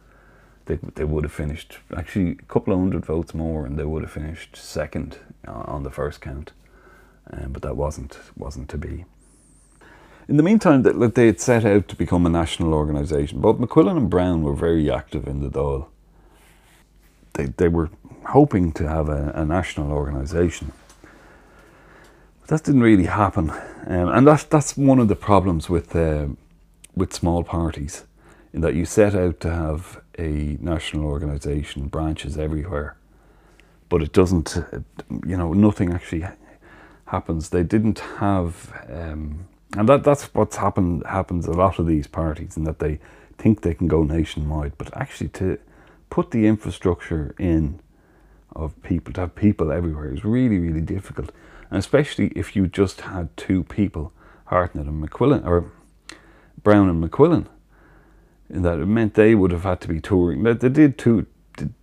they 0.66 0.80
they 0.96 1.04
would 1.04 1.24
have 1.24 1.34
finished 1.34 1.80
actually 1.96 2.32
a 2.32 2.46
couple 2.54 2.74
of 2.74 2.80
hundred 2.80 3.06
votes 3.06 3.34
more, 3.34 3.66
and 3.66 3.78
they 3.78 3.86
would 3.86 4.04
have 4.04 4.12
finished 4.12 4.56
second 4.56 5.20
uh, 5.48 5.52
on 5.52 5.84
the 5.84 5.92
first 5.92 6.22
count. 6.22 6.54
Um, 7.32 7.52
but 7.52 7.62
that 7.62 7.76
wasn't 7.76 8.18
wasn't 8.36 8.70
to 8.70 8.78
be. 8.78 9.06
In 10.28 10.38
the 10.38 10.44
meantime, 10.44 10.84
that 10.84 11.16
they 11.16 11.28
had 11.28 11.42
set 11.42 11.66
out 11.66 11.88
to 11.90 11.96
become 11.96 12.26
a 12.26 12.30
national 12.30 12.74
organisation. 12.74 13.42
Both 13.42 13.60
McQuillan 13.60 13.98
and 13.98 14.10
Brown 14.10 14.44
were 14.44 14.56
very 14.56 14.92
active 14.92 15.28
in 15.28 15.42
the 15.42 15.50
Dáil. 15.50 15.88
They 17.34 17.46
they 17.48 17.70
were 17.70 17.90
hoping 18.26 18.74
to 18.74 18.88
have 18.90 19.10
a, 19.10 19.32
a 19.36 19.46
national 19.46 19.92
organisation 19.92 20.72
But 22.42 22.50
that 22.50 22.66
didn't 22.66 22.84
really 22.84 23.06
happen, 23.06 23.52
um, 23.88 24.10
and 24.10 24.28
that's 24.28 24.44
that's 24.46 24.78
one 24.78 25.00
of 25.00 25.08
the 25.10 25.16
problems 25.16 25.70
with 25.70 25.96
uh, 25.96 26.28
with 26.96 27.14
small 27.14 27.44
parties, 27.44 28.06
in 28.54 28.62
that 28.62 28.76
you 28.76 28.86
set 28.86 29.16
out 29.16 29.40
to 29.42 29.52
have 29.52 30.02
a 30.20 30.58
national 30.62 31.06
organisation, 31.06 31.88
branches 31.88 32.38
everywhere, 32.38 32.98
but 33.90 34.04
it 34.04 34.14
doesn't. 34.14 34.58
You 35.28 35.38
know, 35.38 35.54
nothing 35.54 35.94
actually 35.94 36.26
happens. 37.08 37.50
They 37.50 37.64
didn't 37.64 38.00
have, 38.20 38.74
um, 38.90 39.48
and 39.76 39.90
that 39.90 40.04
that's 40.04 40.34
what's 40.34 40.58
happened 40.58 41.04
happens 41.06 41.48
a 41.48 41.52
lot 41.52 41.80
of 41.80 41.88
these 41.88 42.08
parties, 42.08 42.56
in 42.56 42.64
that 42.64 42.80
they 42.80 43.00
think 43.38 43.62
they 43.62 43.74
can 43.74 43.88
go 43.88 44.04
nationwide, 44.04 44.74
but 44.78 44.96
actually 44.96 45.30
to 45.30 45.60
put 46.10 46.32
the 46.32 46.48
infrastructure 46.48 47.36
in 47.38 47.80
of 48.56 48.82
people 48.82 49.14
to 49.14 49.22
have 49.22 49.36
people 49.36 49.72
everywhere 49.72 50.12
is 50.12 50.24
really 50.24 50.58
really 50.58 50.82
difficult 50.82 51.32
and 51.70 51.80
especially 51.80 52.28
if 52.28 52.56
you 52.56 52.68
just 52.68 53.02
had 53.02 53.36
two 53.36 53.64
people, 53.64 54.14
Hartnett 54.46 54.86
and 54.86 55.04
McQuillan, 55.04 55.46
or 55.46 55.72
Browne 56.64 56.90
and 56.90 57.04
McQuillan, 57.04 57.48
in 58.50 58.62
that 58.62 58.80
it 58.80 58.86
meant 58.86 59.16
they 59.16 59.36
would 59.36 59.52
have 59.52 59.64
had 59.64 59.82
to 59.82 59.88
be 59.88 60.00
touring. 60.00 60.44
They 60.44 60.54
did 60.70 60.98
to 61.00 61.26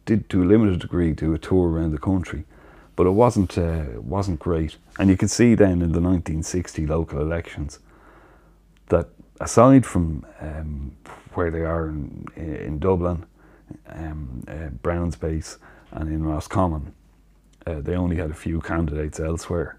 did 0.04 0.30
to 0.30 0.42
a 0.42 0.46
limited 0.46 0.80
degree 0.80 1.12
do 1.12 1.34
a 1.34 1.38
tour 1.38 1.68
around 1.68 1.90
the 1.90 1.98
country, 1.98 2.44
but 2.96 3.06
it 3.06 3.10
wasn't 3.10 3.56
uh, 3.58 3.84
wasn't 3.96 4.38
great. 4.38 4.76
And 4.98 5.10
you 5.10 5.16
can 5.16 5.28
see 5.28 5.54
then 5.54 5.82
in 5.82 5.92
the 5.92 6.00
1960 6.00 6.86
local 6.86 7.20
elections 7.20 7.78
that 8.88 9.08
aside 9.40 9.84
from 9.84 10.24
um, 10.40 10.96
where 11.34 11.50
they 11.50 11.62
are 11.62 11.88
in, 11.88 12.26
in 12.36 12.78
Dublin, 12.78 13.26
um, 13.88 14.44
uh, 14.48 14.68
Browne's 14.82 15.16
base, 15.16 15.58
and 15.90 16.08
in 16.08 16.24
Roscommon, 16.24 16.92
uh, 17.66 17.80
they 17.80 17.94
only 17.94 18.16
had 18.16 18.30
a 18.30 18.34
few 18.34 18.60
candidates 18.60 19.18
elsewhere. 19.18 19.78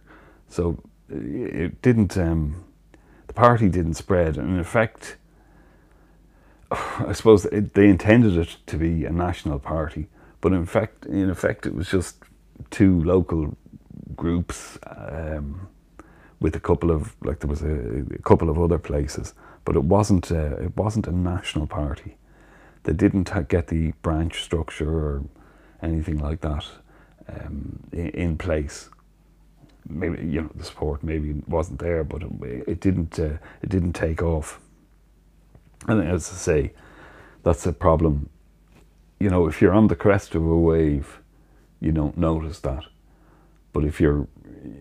So 0.49 0.81
uh, 1.11 1.17
it 1.17 1.81
didn't, 1.81 2.17
um, 2.17 2.63
the 3.27 3.33
party 3.33 3.69
didn't 3.69 3.95
spread. 3.95 4.37
And 4.37 4.49
in 4.49 4.59
effect, 4.59 5.17
I 6.71 7.13
suppose 7.13 7.45
it, 7.45 7.73
they 7.73 7.89
intended 7.89 8.37
it 8.37 8.57
to 8.67 8.77
be 8.77 9.05
a 9.05 9.11
national 9.11 9.59
party, 9.59 10.07
but 10.41 10.51
in 10.51 10.65
fact, 10.65 11.05
in 11.05 11.29
effect, 11.29 11.65
it 11.65 11.73
was 11.73 11.89
just 11.89 12.23
two 12.69 13.03
local 13.03 13.55
groups 14.15 14.77
um, 14.87 15.67
with 16.39 16.55
a 16.55 16.59
couple 16.59 16.91
of 16.91 17.15
like 17.23 17.39
there 17.39 17.49
was 17.49 17.61
a, 17.61 18.05
a, 18.13 18.21
couple 18.23 18.49
of 18.49 18.59
other 18.59 18.77
places, 18.77 19.33
but 19.63 19.75
it 19.75 19.83
wasn't 19.83 20.31
a, 20.31 20.55
it 20.63 20.75
wasn't 20.77 21.07
a 21.07 21.11
national 21.11 21.67
party. 21.67 22.17
They 22.83 22.93
didn't 22.93 23.31
get 23.49 23.67
the 23.67 23.91
branch 24.01 24.43
structure 24.43 24.89
or 24.89 25.23
anything 25.81 26.19
like 26.19 26.41
that 26.41 26.65
um, 27.27 27.79
in, 27.91 28.09
in, 28.09 28.37
place. 28.37 28.89
Maybe 29.87 30.25
you 30.25 30.41
know 30.41 30.51
the 30.55 30.63
support 30.63 31.03
maybe 31.03 31.41
wasn't 31.47 31.79
there, 31.79 32.03
but 32.03 32.23
it, 32.23 32.31
it 32.67 32.79
didn't 32.79 33.19
uh, 33.19 33.37
it 33.61 33.69
didn't 33.69 33.93
take 33.93 34.21
off. 34.21 34.59
And 35.87 36.01
as 36.07 36.29
I 36.29 36.35
say, 36.35 36.73
that's 37.43 37.65
a 37.65 37.73
problem. 37.73 38.29
You 39.19 39.29
know, 39.29 39.47
if 39.47 39.61
you're 39.61 39.73
on 39.73 39.87
the 39.87 39.95
crest 39.95 40.35
of 40.35 40.43
a 40.45 40.57
wave, 40.57 41.19
you 41.85 41.91
don't 41.91 42.17
notice 42.17 42.59
that. 42.61 42.83
But 43.71 43.85
if 43.85 44.01
you're 44.01 44.27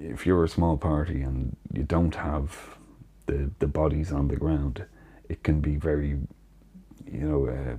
if 0.00 0.26
you're 0.26 0.44
a 0.44 0.48
small 0.48 0.78
party 0.78 1.20
and 1.20 1.56
you 1.72 1.82
don't 1.84 2.14
have 2.14 2.78
the 3.26 3.50
the 3.58 3.66
bodies 3.66 4.10
on 4.10 4.28
the 4.28 4.36
ground, 4.36 4.86
it 5.28 5.42
can 5.42 5.60
be 5.60 5.76
very, 5.76 6.18
you 7.12 7.20
know, 7.28 7.46
uh, 7.46 7.76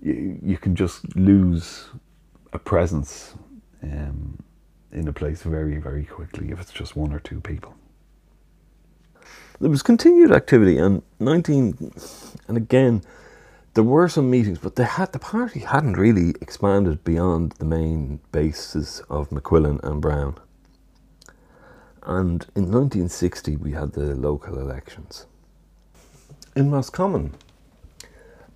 you, 0.00 0.38
you 0.42 0.56
can 0.58 0.76
just 0.76 1.16
lose 1.16 1.88
a 2.52 2.58
presence 2.58 3.34
um, 3.82 4.38
in 4.92 5.08
a 5.08 5.12
place 5.12 5.42
very, 5.42 5.78
very 5.78 6.04
quickly 6.04 6.50
if 6.52 6.60
it's 6.60 6.72
just 6.72 6.96
one 6.96 7.12
or 7.12 7.20
two 7.20 7.40
people. 7.40 7.74
There 9.60 9.70
was 9.70 9.82
continued 9.82 10.32
activity, 10.32 10.78
and 10.78 11.02
19, 11.18 11.92
and 12.48 12.56
again, 12.56 13.02
there 13.74 13.84
were 13.84 14.08
some 14.08 14.30
meetings, 14.30 14.58
but 14.58 14.76
they 14.76 14.84
had 14.84 15.12
the 15.12 15.18
party 15.18 15.60
hadn't 15.60 15.94
really 15.96 16.30
expanded 16.40 17.04
beyond 17.04 17.52
the 17.52 17.64
main 17.64 18.20
bases 18.32 19.02
of 19.08 19.30
McQuillan 19.30 19.82
and 19.84 20.00
Browne. 20.00 20.36
And 22.02 22.46
in 22.56 22.64
1960, 22.64 23.56
we 23.56 23.72
had 23.72 23.92
the 23.92 24.14
local 24.14 24.58
elections. 24.58 25.26
In 26.56 26.70
Roscommon, 26.70 27.34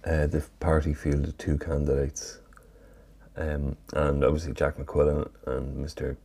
uh, 0.04 0.26
the 0.26 0.44
party 0.58 0.94
fielded 0.94 1.38
two 1.38 1.58
candidates 1.58 2.38
um, 3.36 3.76
and 3.92 4.24
obviously 4.24 4.52
Jack 4.52 4.76
McQuillan 4.76 5.28
and 5.46 5.84
Mr. 5.84 6.16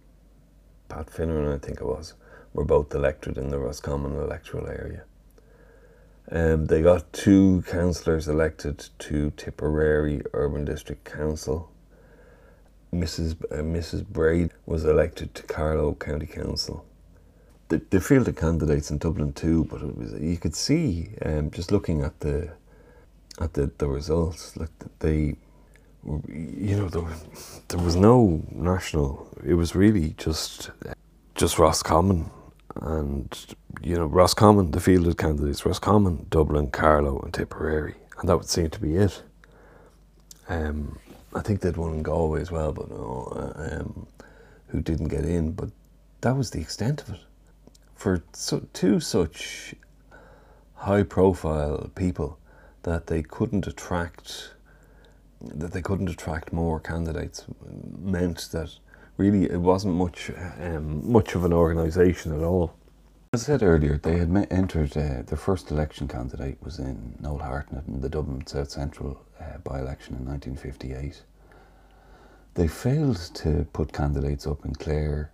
Pat 0.89 1.07
Finneran, 1.07 1.55
I 1.55 1.57
think 1.57 1.81
it 1.81 1.85
was, 1.85 2.13
were 2.53 2.65
both 2.65 2.93
elected 2.93 3.37
in 3.37 3.49
the 3.49 3.59
Roscommon 3.59 4.15
electoral 4.15 4.67
area. 4.67 5.03
Um, 6.31 6.67
they 6.67 6.81
got 6.81 7.11
two 7.11 7.63
councillors 7.67 8.27
elected 8.27 8.89
to 8.99 9.31
Tipperary 9.31 10.21
Urban 10.33 10.65
District 10.65 11.03
Council. 11.03 11.71
Mrs. 12.93 13.35
Uh, 13.51 13.63
Mrs. 13.63 14.05
Brady 14.05 14.51
was 14.65 14.85
elected 14.85 15.33
to 15.35 15.43
Carlow 15.43 15.93
County 15.95 16.27
Council. 16.27 16.85
They, 17.69 17.77
they 17.77 17.99
fielded 17.99 18.35
candidates 18.35 18.91
in 18.91 18.97
Dublin 18.97 19.33
too, 19.33 19.65
but 19.65 19.81
it 19.81 19.95
was 19.95 20.13
you 20.13 20.37
could 20.37 20.55
see 20.55 21.09
um, 21.23 21.51
just 21.51 21.71
looking 21.71 22.01
at 22.03 22.19
the 22.19 22.51
at 23.39 23.53
the, 23.53 23.71
the 23.77 23.87
results, 23.87 24.57
like 24.57 24.71
they 24.99 25.35
you 26.05 26.75
know, 26.77 26.89
there, 26.89 27.03
there 27.67 27.79
was 27.79 27.95
no 27.95 28.41
national. 28.51 29.27
It 29.45 29.55
was 29.55 29.75
really 29.75 30.15
just 30.17 30.71
just 31.35 31.59
Roscommon, 31.59 32.29
and 32.75 33.55
you 33.81 33.95
know, 33.95 34.05
Roscommon, 34.05 34.71
the 34.71 34.79
fielded 34.79 35.17
candidates, 35.17 35.65
Roscommon, 35.65 36.27
Dublin, 36.29 36.71
Carlow, 36.71 37.19
and 37.19 37.33
Tipperary, 37.33 37.95
and 38.19 38.29
that 38.29 38.37
would 38.37 38.49
seem 38.49 38.69
to 38.69 38.79
be 38.79 38.95
it. 38.95 39.23
Um, 40.47 40.99
I 41.33 41.41
think 41.41 41.61
they'd 41.61 41.77
won 41.77 41.93
in 41.93 42.03
Galway 42.03 42.41
as 42.41 42.51
well, 42.51 42.71
but 42.71 42.89
no, 42.89 43.31
uh, 43.35 43.79
um, 43.81 44.07
who 44.67 44.81
didn't 44.81 45.09
get 45.09 45.25
in. 45.25 45.51
But 45.51 45.69
that 46.21 46.35
was 46.35 46.51
the 46.51 46.61
extent 46.61 47.01
of 47.03 47.09
it. 47.11 47.19
For 47.95 48.23
so, 48.33 48.65
two 48.73 48.99
such 48.99 49.75
high-profile 50.75 51.91
people, 51.95 52.39
that 52.83 53.07
they 53.07 53.21
couldn't 53.21 53.67
attract 53.67 54.51
that 55.41 55.71
they 55.71 55.81
couldn't 55.81 56.09
attract 56.09 56.51
more 56.51 56.79
candidates 56.79 57.45
meant 57.97 58.49
that 58.51 58.77
really 59.19 59.51
it 59.51 59.59
wasn't 59.59 59.93
much 59.93 60.31
um, 60.61 61.11
much 61.11 61.35
of 61.35 61.43
an 61.43 61.53
organisation 61.53 62.33
at 62.33 62.41
all. 62.41 62.73
As 63.33 63.43
I 63.43 63.45
said 63.45 63.63
earlier, 63.63 63.97
they 63.97 64.17
had 64.17 64.29
met, 64.29 64.51
entered 64.51 64.97
uh, 64.97 65.21
their 65.21 65.37
first 65.37 65.69
election 65.69 66.07
candidate 66.07 66.57
was 66.63 66.79
in 66.79 67.15
Noel 67.19 67.39
Hartnett 67.39 67.85
in 67.87 68.01
the 68.01 68.09
Dublin 68.09 68.47
South 68.47 68.71
Central 68.71 69.23
uh, 69.39 69.59
by-election 69.63 70.15
in 70.15 70.25
1958. 70.25 71.21
They 72.55 72.67
failed 72.67 73.17
to 73.35 73.67
put 73.71 73.93
candidates 73.93 74.47
up 74.47 74.65
in 74.65 74.73
Clare, 74.73 75.31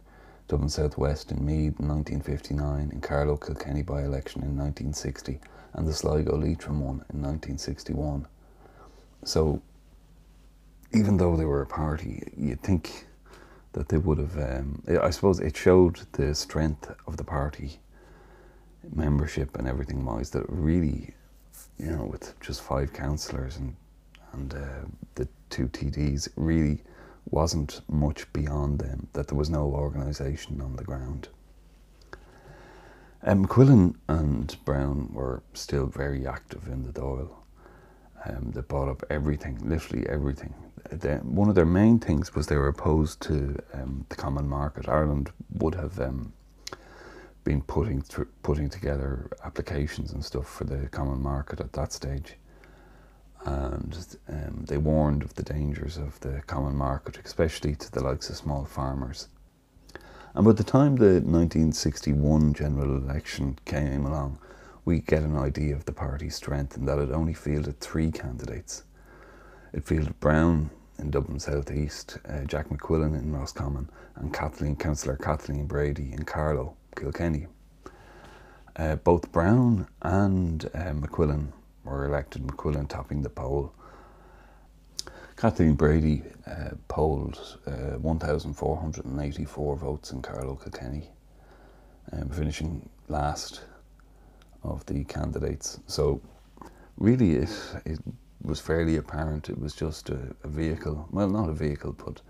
Dublin 0.50 0.70
South 0.70 0.98
West 0.98 1.32
in 1.32 1.46
Meath 1.46 1.80
in 1.80 1.88
1959, 1.88 2.92
in 2.92 3.00
Carlow 3.00 3.38
Kilkenny 3.38 3.82
by-election 3.82 4.42
in 4.42 4.58
1960, 4.58 5.40
and 5.74 5.88
the 5.88 5.94
Sligo 5.94 6.36
Leitrim 6.36 6.82
one 6.82 7.06
in 7.14 7.22
1961 7.22 8.28
So 9.24 9.62
even 10.94 11.16
though 11.18 11.38
they 11.38 11.46
were 11.46 11.62
a 11.62 11.68
party, 11.68 12.24
you'd 12.36 12.62
think 12.62 13.08
that 13.76 13.90
they 13.90 13.98
would 13.98 14.18
have. 14.18 14.38
Um, 14.38 14.82
I 15.02 15.10
suppose 15.10 15.40
it 15.40 15.56
showed 15.56 16.00
the 16.14 16.34
strength 16.34 16.92
of 17.08 17.18
the 17.18 17.26
party 17.26 17.80
membership 18.94 19.58
and 19.58 19.68
everything 19.68 20.06
wise 20.06 20.30
that 20.30 20.46
really, 20.48 21.14
you 21.78 21.92
know, 21.92 22.06
with 22.06 22.40
just 22.40 22.62
five 22.62 22.94
councillors 22.94 23.58
and 23.58 23.76
and 24.34 24.54
uh, 24.54 24.86
the 25.16 25.28
two 25.50 25.68
TDs, 25.68 26.28
really 26.36 26.84
wasn't 27.30 27.82
much 27.90 28.32
beyond 28.34 28.80
them. 28.80 29.08
That 29.14 29.28
there 29.28 29.38
was 29.38 29.50
no 29.50 29.64
organisation 29.66 30.62
on 30.62 30.76
the 30.76 30.84
ground. 30.84 31.30
Um, 33.24 33.46
McQuillan 33.46 33.96
and 34.10 34.56
Browne 34.66 35.10
were 35.14 35.42
still 35.54 35.86
very 35.86 36.28
active 36.28 36.68
in 36.68 36.84
the 36.84 36.92
Dáil. 36.92 37.30
Um, 38.26 38.52
they 38.54 38.62
bought 38.62 38.90
up 38.90 39.04
everything, 39.10 39.58
literally 39.68 40.06
everything. 40.10 40.54
They, 40.92 41.16
one 41.16 41.50
of 41.50 41.56
their 41.56 41.66
main 41.66 42.00
things 42.00 42.36
was 42.36 42.48
they 42.48 42.58
were 42.58 42.68
opposed 42.68 43.22
to 43.24 43.58
um, 43.74 44.06
the 44.10 44.16
common 44.16 44.48
market. 44.48 44.88
Ireland 44.88 45.32
would 45.52 45.76
have 45.76 46.00
um, 46.00 46.34
been 47.44 47.62
putting 47.62 48.02
th- 48.02 48.28
putting 48.44 48.70
together 48.70 49.30
applications 49.44 50.12
and 50.14 50.24
stuff 50.24 50.48
for 50.48 50.64
the 50.64 50.88
common 50.90 51.22
market 51.22 51.60
at 51.60 51.74
that 51.74 51.94
stage, 51.94 52.36
and 53.46 54.18
um, 54.30 54.66
they 54.68 54.78
warned 54.78 55.24
of 55.24 55.34
the 55.36 55.44
dangers 55.44 55.98
of 55.98 56.20
the 56.22 56.42
common 56.48 56.76
market, 56.76 57.20
especially 57.24 57.76
to 57.76 57.92
the 57.92 58.04
likes 58.04 58.30
of 58.30 58.36
small 58.36 58.66
farmers. 58.66 59.30
And 60.34 60.46
by 60.46 60.52
the 60.52 60.64
time 60.64 60.98
the 60.98 61.22
1961 61.22 62.54
general 62.54 62.98
election 62.98 63.58
came 63.64 64.06
along, 64.06 64.38
we 64.84 65.00
get 65.00 65.24
an 65.24 65.38
idea 65.38 65.76
of 65.76 65.86
the 65.86 65.94
party's 65.94 66.36
strength 66.36 66.76
and 66.76 66.88
that 66.88 67.00
it 67.00 67.12
only 67.12 67.34
fielded 67.34 67.80
three 67.80 68.12
candidates. 68.12 68.84
It 69.76 69.86
fielded 69.86 70.18
Browne 70.22 70.70
in 71.00 71.12
Dublin 71.12 71.38
South 71.38 71.70
East, 71.70 72.18
uh, 72.30 72.46
Jack 72.46 72.70
McQuillan 72.70 73.14
in 73.20 73.34
Roscommon, 73.34 73.90
and 74.16 74.34
Kathleen, 74.34 74.78
Councillor 74.78 75.18
Kathleen 75.18 75.66
Brady 75.66 76.14
in 76.14 76.24
Carlow, 76.24 76.78
Kilkenny. 76.96 77.48
Uh, 78.78 78.96
both 78.96 79.30
Browne 79.34 79.86
and 80.02 80.64
uh, 80.74 80.94
McQuillan 80.94 81.48
were 81.84 82.06
elected, 82.06 82.44
McQuillan 82.44 82.88
topping 82.88 83.22
the 83.22 83.30
poll. 83.30 83.74
Kathleen 85.36 85.74
Brady 85.74 86.24
uh, 86.48 86.70
polled 86.88 87.58
uh, 87.68 88.00
1,484 88.00 89.76
votes 89.76 90.12
in 90.14 90.22
Carlow 90.22 90.56
Kilkenny, 90.56 91.10
um, 92.14 92.30
finishing 92.30 92.88
last 93.10 93.60
of 94.64 94.86
the 94.86 95.04
candidates. 95.04 95.82
So, 95.88 96.22
really, 96.98 97.34
it, 97.36 97.50
it 97.84 98.00
was 98.46 98.60
fairly 98.60 98.98
apparent 98.98 99.50
it 99.50 99.60
was 99.60 99.74
just 99.76 100.10
a, 100.10 100.36
a 100.44 100.48
vehicle. 100.48 101.08
Well, 101.12 101.30
not 101.30 101.50
a 101.50 101.54
vehicle, 101.54 101.94
but 101.94 102.22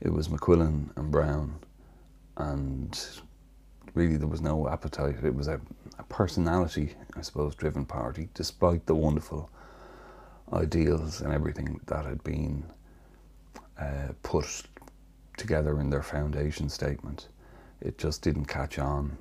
it 0.00 0.12
was 0.12 0.28
McQuillan 0.28 0.96
and 0.96 1.10
Browne, 1.10 1.54
and 2.36 2.98
really 3.94 4.16
there 4.16 4.28
was 4.28 4.40
no 4.40 4.68
appetite. 4.68 5.16
It 5.22 5.34
was 5.34 5.48
a, 5.48 5.60
a 5.98 6.02
personality, 6.04 6.94
I 7.16 7.22
suppose, 7.22 7.54
driven 7.54 7.84
party, 7.84 8.28
despite 8.34 8.86
the 8.86 8.94
wonderful 8.94 9.50
ideals 10.52 11.20
and 11.20 11.32
everything 11.32 11.80
that 11.86 12.04
had 12.04 12.22
been 12.22 12.64
uh, 13.80 14.08
put 14.22 14.64
together 15.36 15.80
in 15.80 15.90
their 15.90 16.02
foundation 16.02 16.68
statement. 16.68 17.28
It 17.80 17.98
just 17.98 18.22
didn't 18.22 18.46
catch 18.46 18.78
on. 18.78 19.16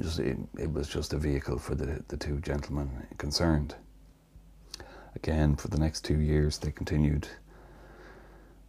Just, 0.00 0.18
it, 0.18 0.36
it 0.58 0.72
was 0.72 0.88
just 0.88 1.12
a 1.12 1.18
vehicle 1.18 1.58
for 1.58 1.74
the, 1.74 2.02
the 2.08 2.16
two 2.16 2.40
gentlemen 2.40 3.06
concerned. 3.18 3.76
Again, 5.16 5.56
for 5.56 5.68
the 5.68 5.78
next 5.78 6.04
two 6.04 6.20
years, 6.20 6.58
they 6.58 6.70
continued 6.70 7.28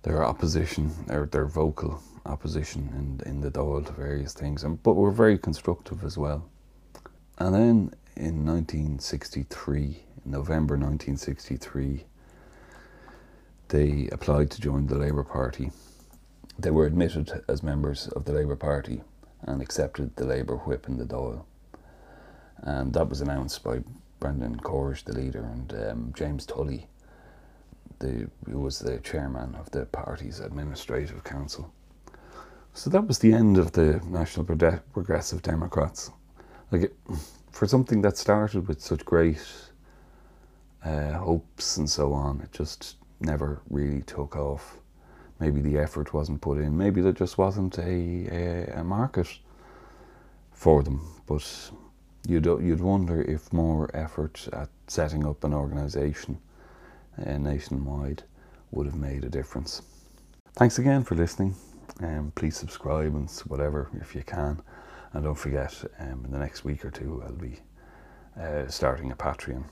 their 0.04 0.24
opposition, 0.24 0.92
their, 1.08 1.26
their 1.26 1.46
vocal 1.46 2.02
opposition 2.26 3.20
in, 3.24 3.30
in 3.30 3.42
the 3.42 3.50
Dáil 3.50 3.86
to 3.86 3.92
various 3.94 4.34
things, 4.34 4.64
and, 4.64 4.82
but 4.84 4.94
were 4.94 5.12
very 5.12 5.38
constructive 5.38 6.04
as 6.04 6.18
well. 6.18 6.48
And 7.40 7.54
then 7.54 7.94
in 8.16 8.46
1963, 8.46 10.04
November 10.26 10.76
1963, 10.76 12.06
they 13.70 14.08
applied 14.12 14.52
to 14.52 14.62
join 14.62 14.88
the 14.88 14.98
Labour 14.98 15.24
Party. 15.24 15.72
They 16.58 16.72
were 16.72 16.86
admitted 16.86 17.44
as 17.50 17.64
members 17.64 18.08
of 18.10 18.26
the 18.26 18.34
Labour 18.34 18.56
Party 18.56 19.02
and 19.42 19.62
accepted 19.62 20.16
the 20.16 20.26
Labour 20.26 20.58
whip 20.58 20.88
in 20.88 20.98
the 20.98 21.06
Dáil. 21.06 21.44
And 22.60 22.94
that 22.94 23.10
was 23.10 23.22
announced 23.22 23.64
by 23.64 23.82
Brendan 24.26 24.60
Corish, 24.60 25.04
the 25.04 25.14
leader, 25.14 25.44
and 25.44 25.72
um, 25.88 26.14
James 26.16 26.48
Tully, 26.48 26.88
the, 28.00 28.28
who 28.50 28.60
was 28.60 28.80
the 28.80 28.98
chairman 29.02 29.54
of 29.54 29.70
the 29.70 29.86
party's 29.86 30.40
administrative 30.40 31.24
council. 31.24 31.72
So 32.74 32.90
that 32.90 33.06
was 33.06 33.20
the 33.20 33.32
end 33.32 33.60
of 33.60 33.72
the 33.74 34.02
National 34.08 34.44
Progressive 34.46 35.44
Democrats. 35.44 36.10
Like 36.72 36.82
it, 36.82 36.96
for 37.52 37.68
something 37.68 38.02
that 38.02 38.18
started 38.18 38.68
with 38.68 38.82
such 38.82 39.06
great 39.06 39.46
uh, 40.84 41.14
hopes 41.14 41.78
and 41.78 41.88
so 41.88 42.12
on. 42.12 42.42
It 42.42 42.52
just 42.52 42.98
never 43.20 43.62
really 43.70 44.02
took 44.02 44.36
off. 44.36 44.80
Maybe 45.40 45.62
the 45.62 45.78
effort 45.78 46.16
wasn't 46.16 46.42
put 46.42 46.58
in. 46.58 46.76
Maybe 46.76 47.00
there 47.00 47.12
just 47.12 47.38
wasn't 47.38 47.78
a, 47.78 48.72
a, 48.72 48.80
a 48.80 48.84
market 48.84 49.38
for 50.52 50.82
them. 50.82 51.00
But 51.28 51.72
you'd 52.28 52.46
you'd 52.46 52.82
wonder 52.82 53.22
if 53.22 53.52
more 53.54 53.90
effort 53.94 54.48
at 54.54 54.70
setting 54.88 55.26
up 55.26 55.44
an 55.44 55.54
organisation 55.54 56.40
uh, 57.26 57.38
nationwide 57.38 58.24
would 58.72 58.86
have 58.86 58.96
made 58.96 59.24
a 59.24 59.30
difference. 59.30 59.82
Thanks 60.54 60.80
again 60.80 61.04
for 61.04 61.16
listening. 61.16 61.56
Um, 62.02 62.32
please 62.36 62.58
subscribe 62.58 63.16
and 63.16 63.30
whatever 63.48 63.90
if 64.02 64.16
you 64.16 64.24
can, 64.24 64.62
and 65.14 65.24
don't 65.24 65.36
forget 65.36 65.74
um, 66.00 66.26
in 66.26 66.32
the 66.32 66.40
next 66.40 66.64
week 66.66 66.84
or 66.84 66.92
two 66.92 67.24
I'll 67.26 67.34
be 67.34 67.60
uh, 68.40 68.68
starting 68.68 69.12
a 69.12 69.16
Patreon 69.16 69.64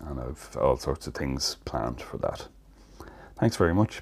and 0.00 0.20
I've 0.20 0.56
all 0.60 0.76
sorts 0.76 1.06
of 1.06 1.14
things 1.14 1.56
planned 1.64 2.00
for 2.00 2.18
that. 2.18 2.48
Thanks 3.38 3.56
very 3.56 3.74
much. 3.74 4.00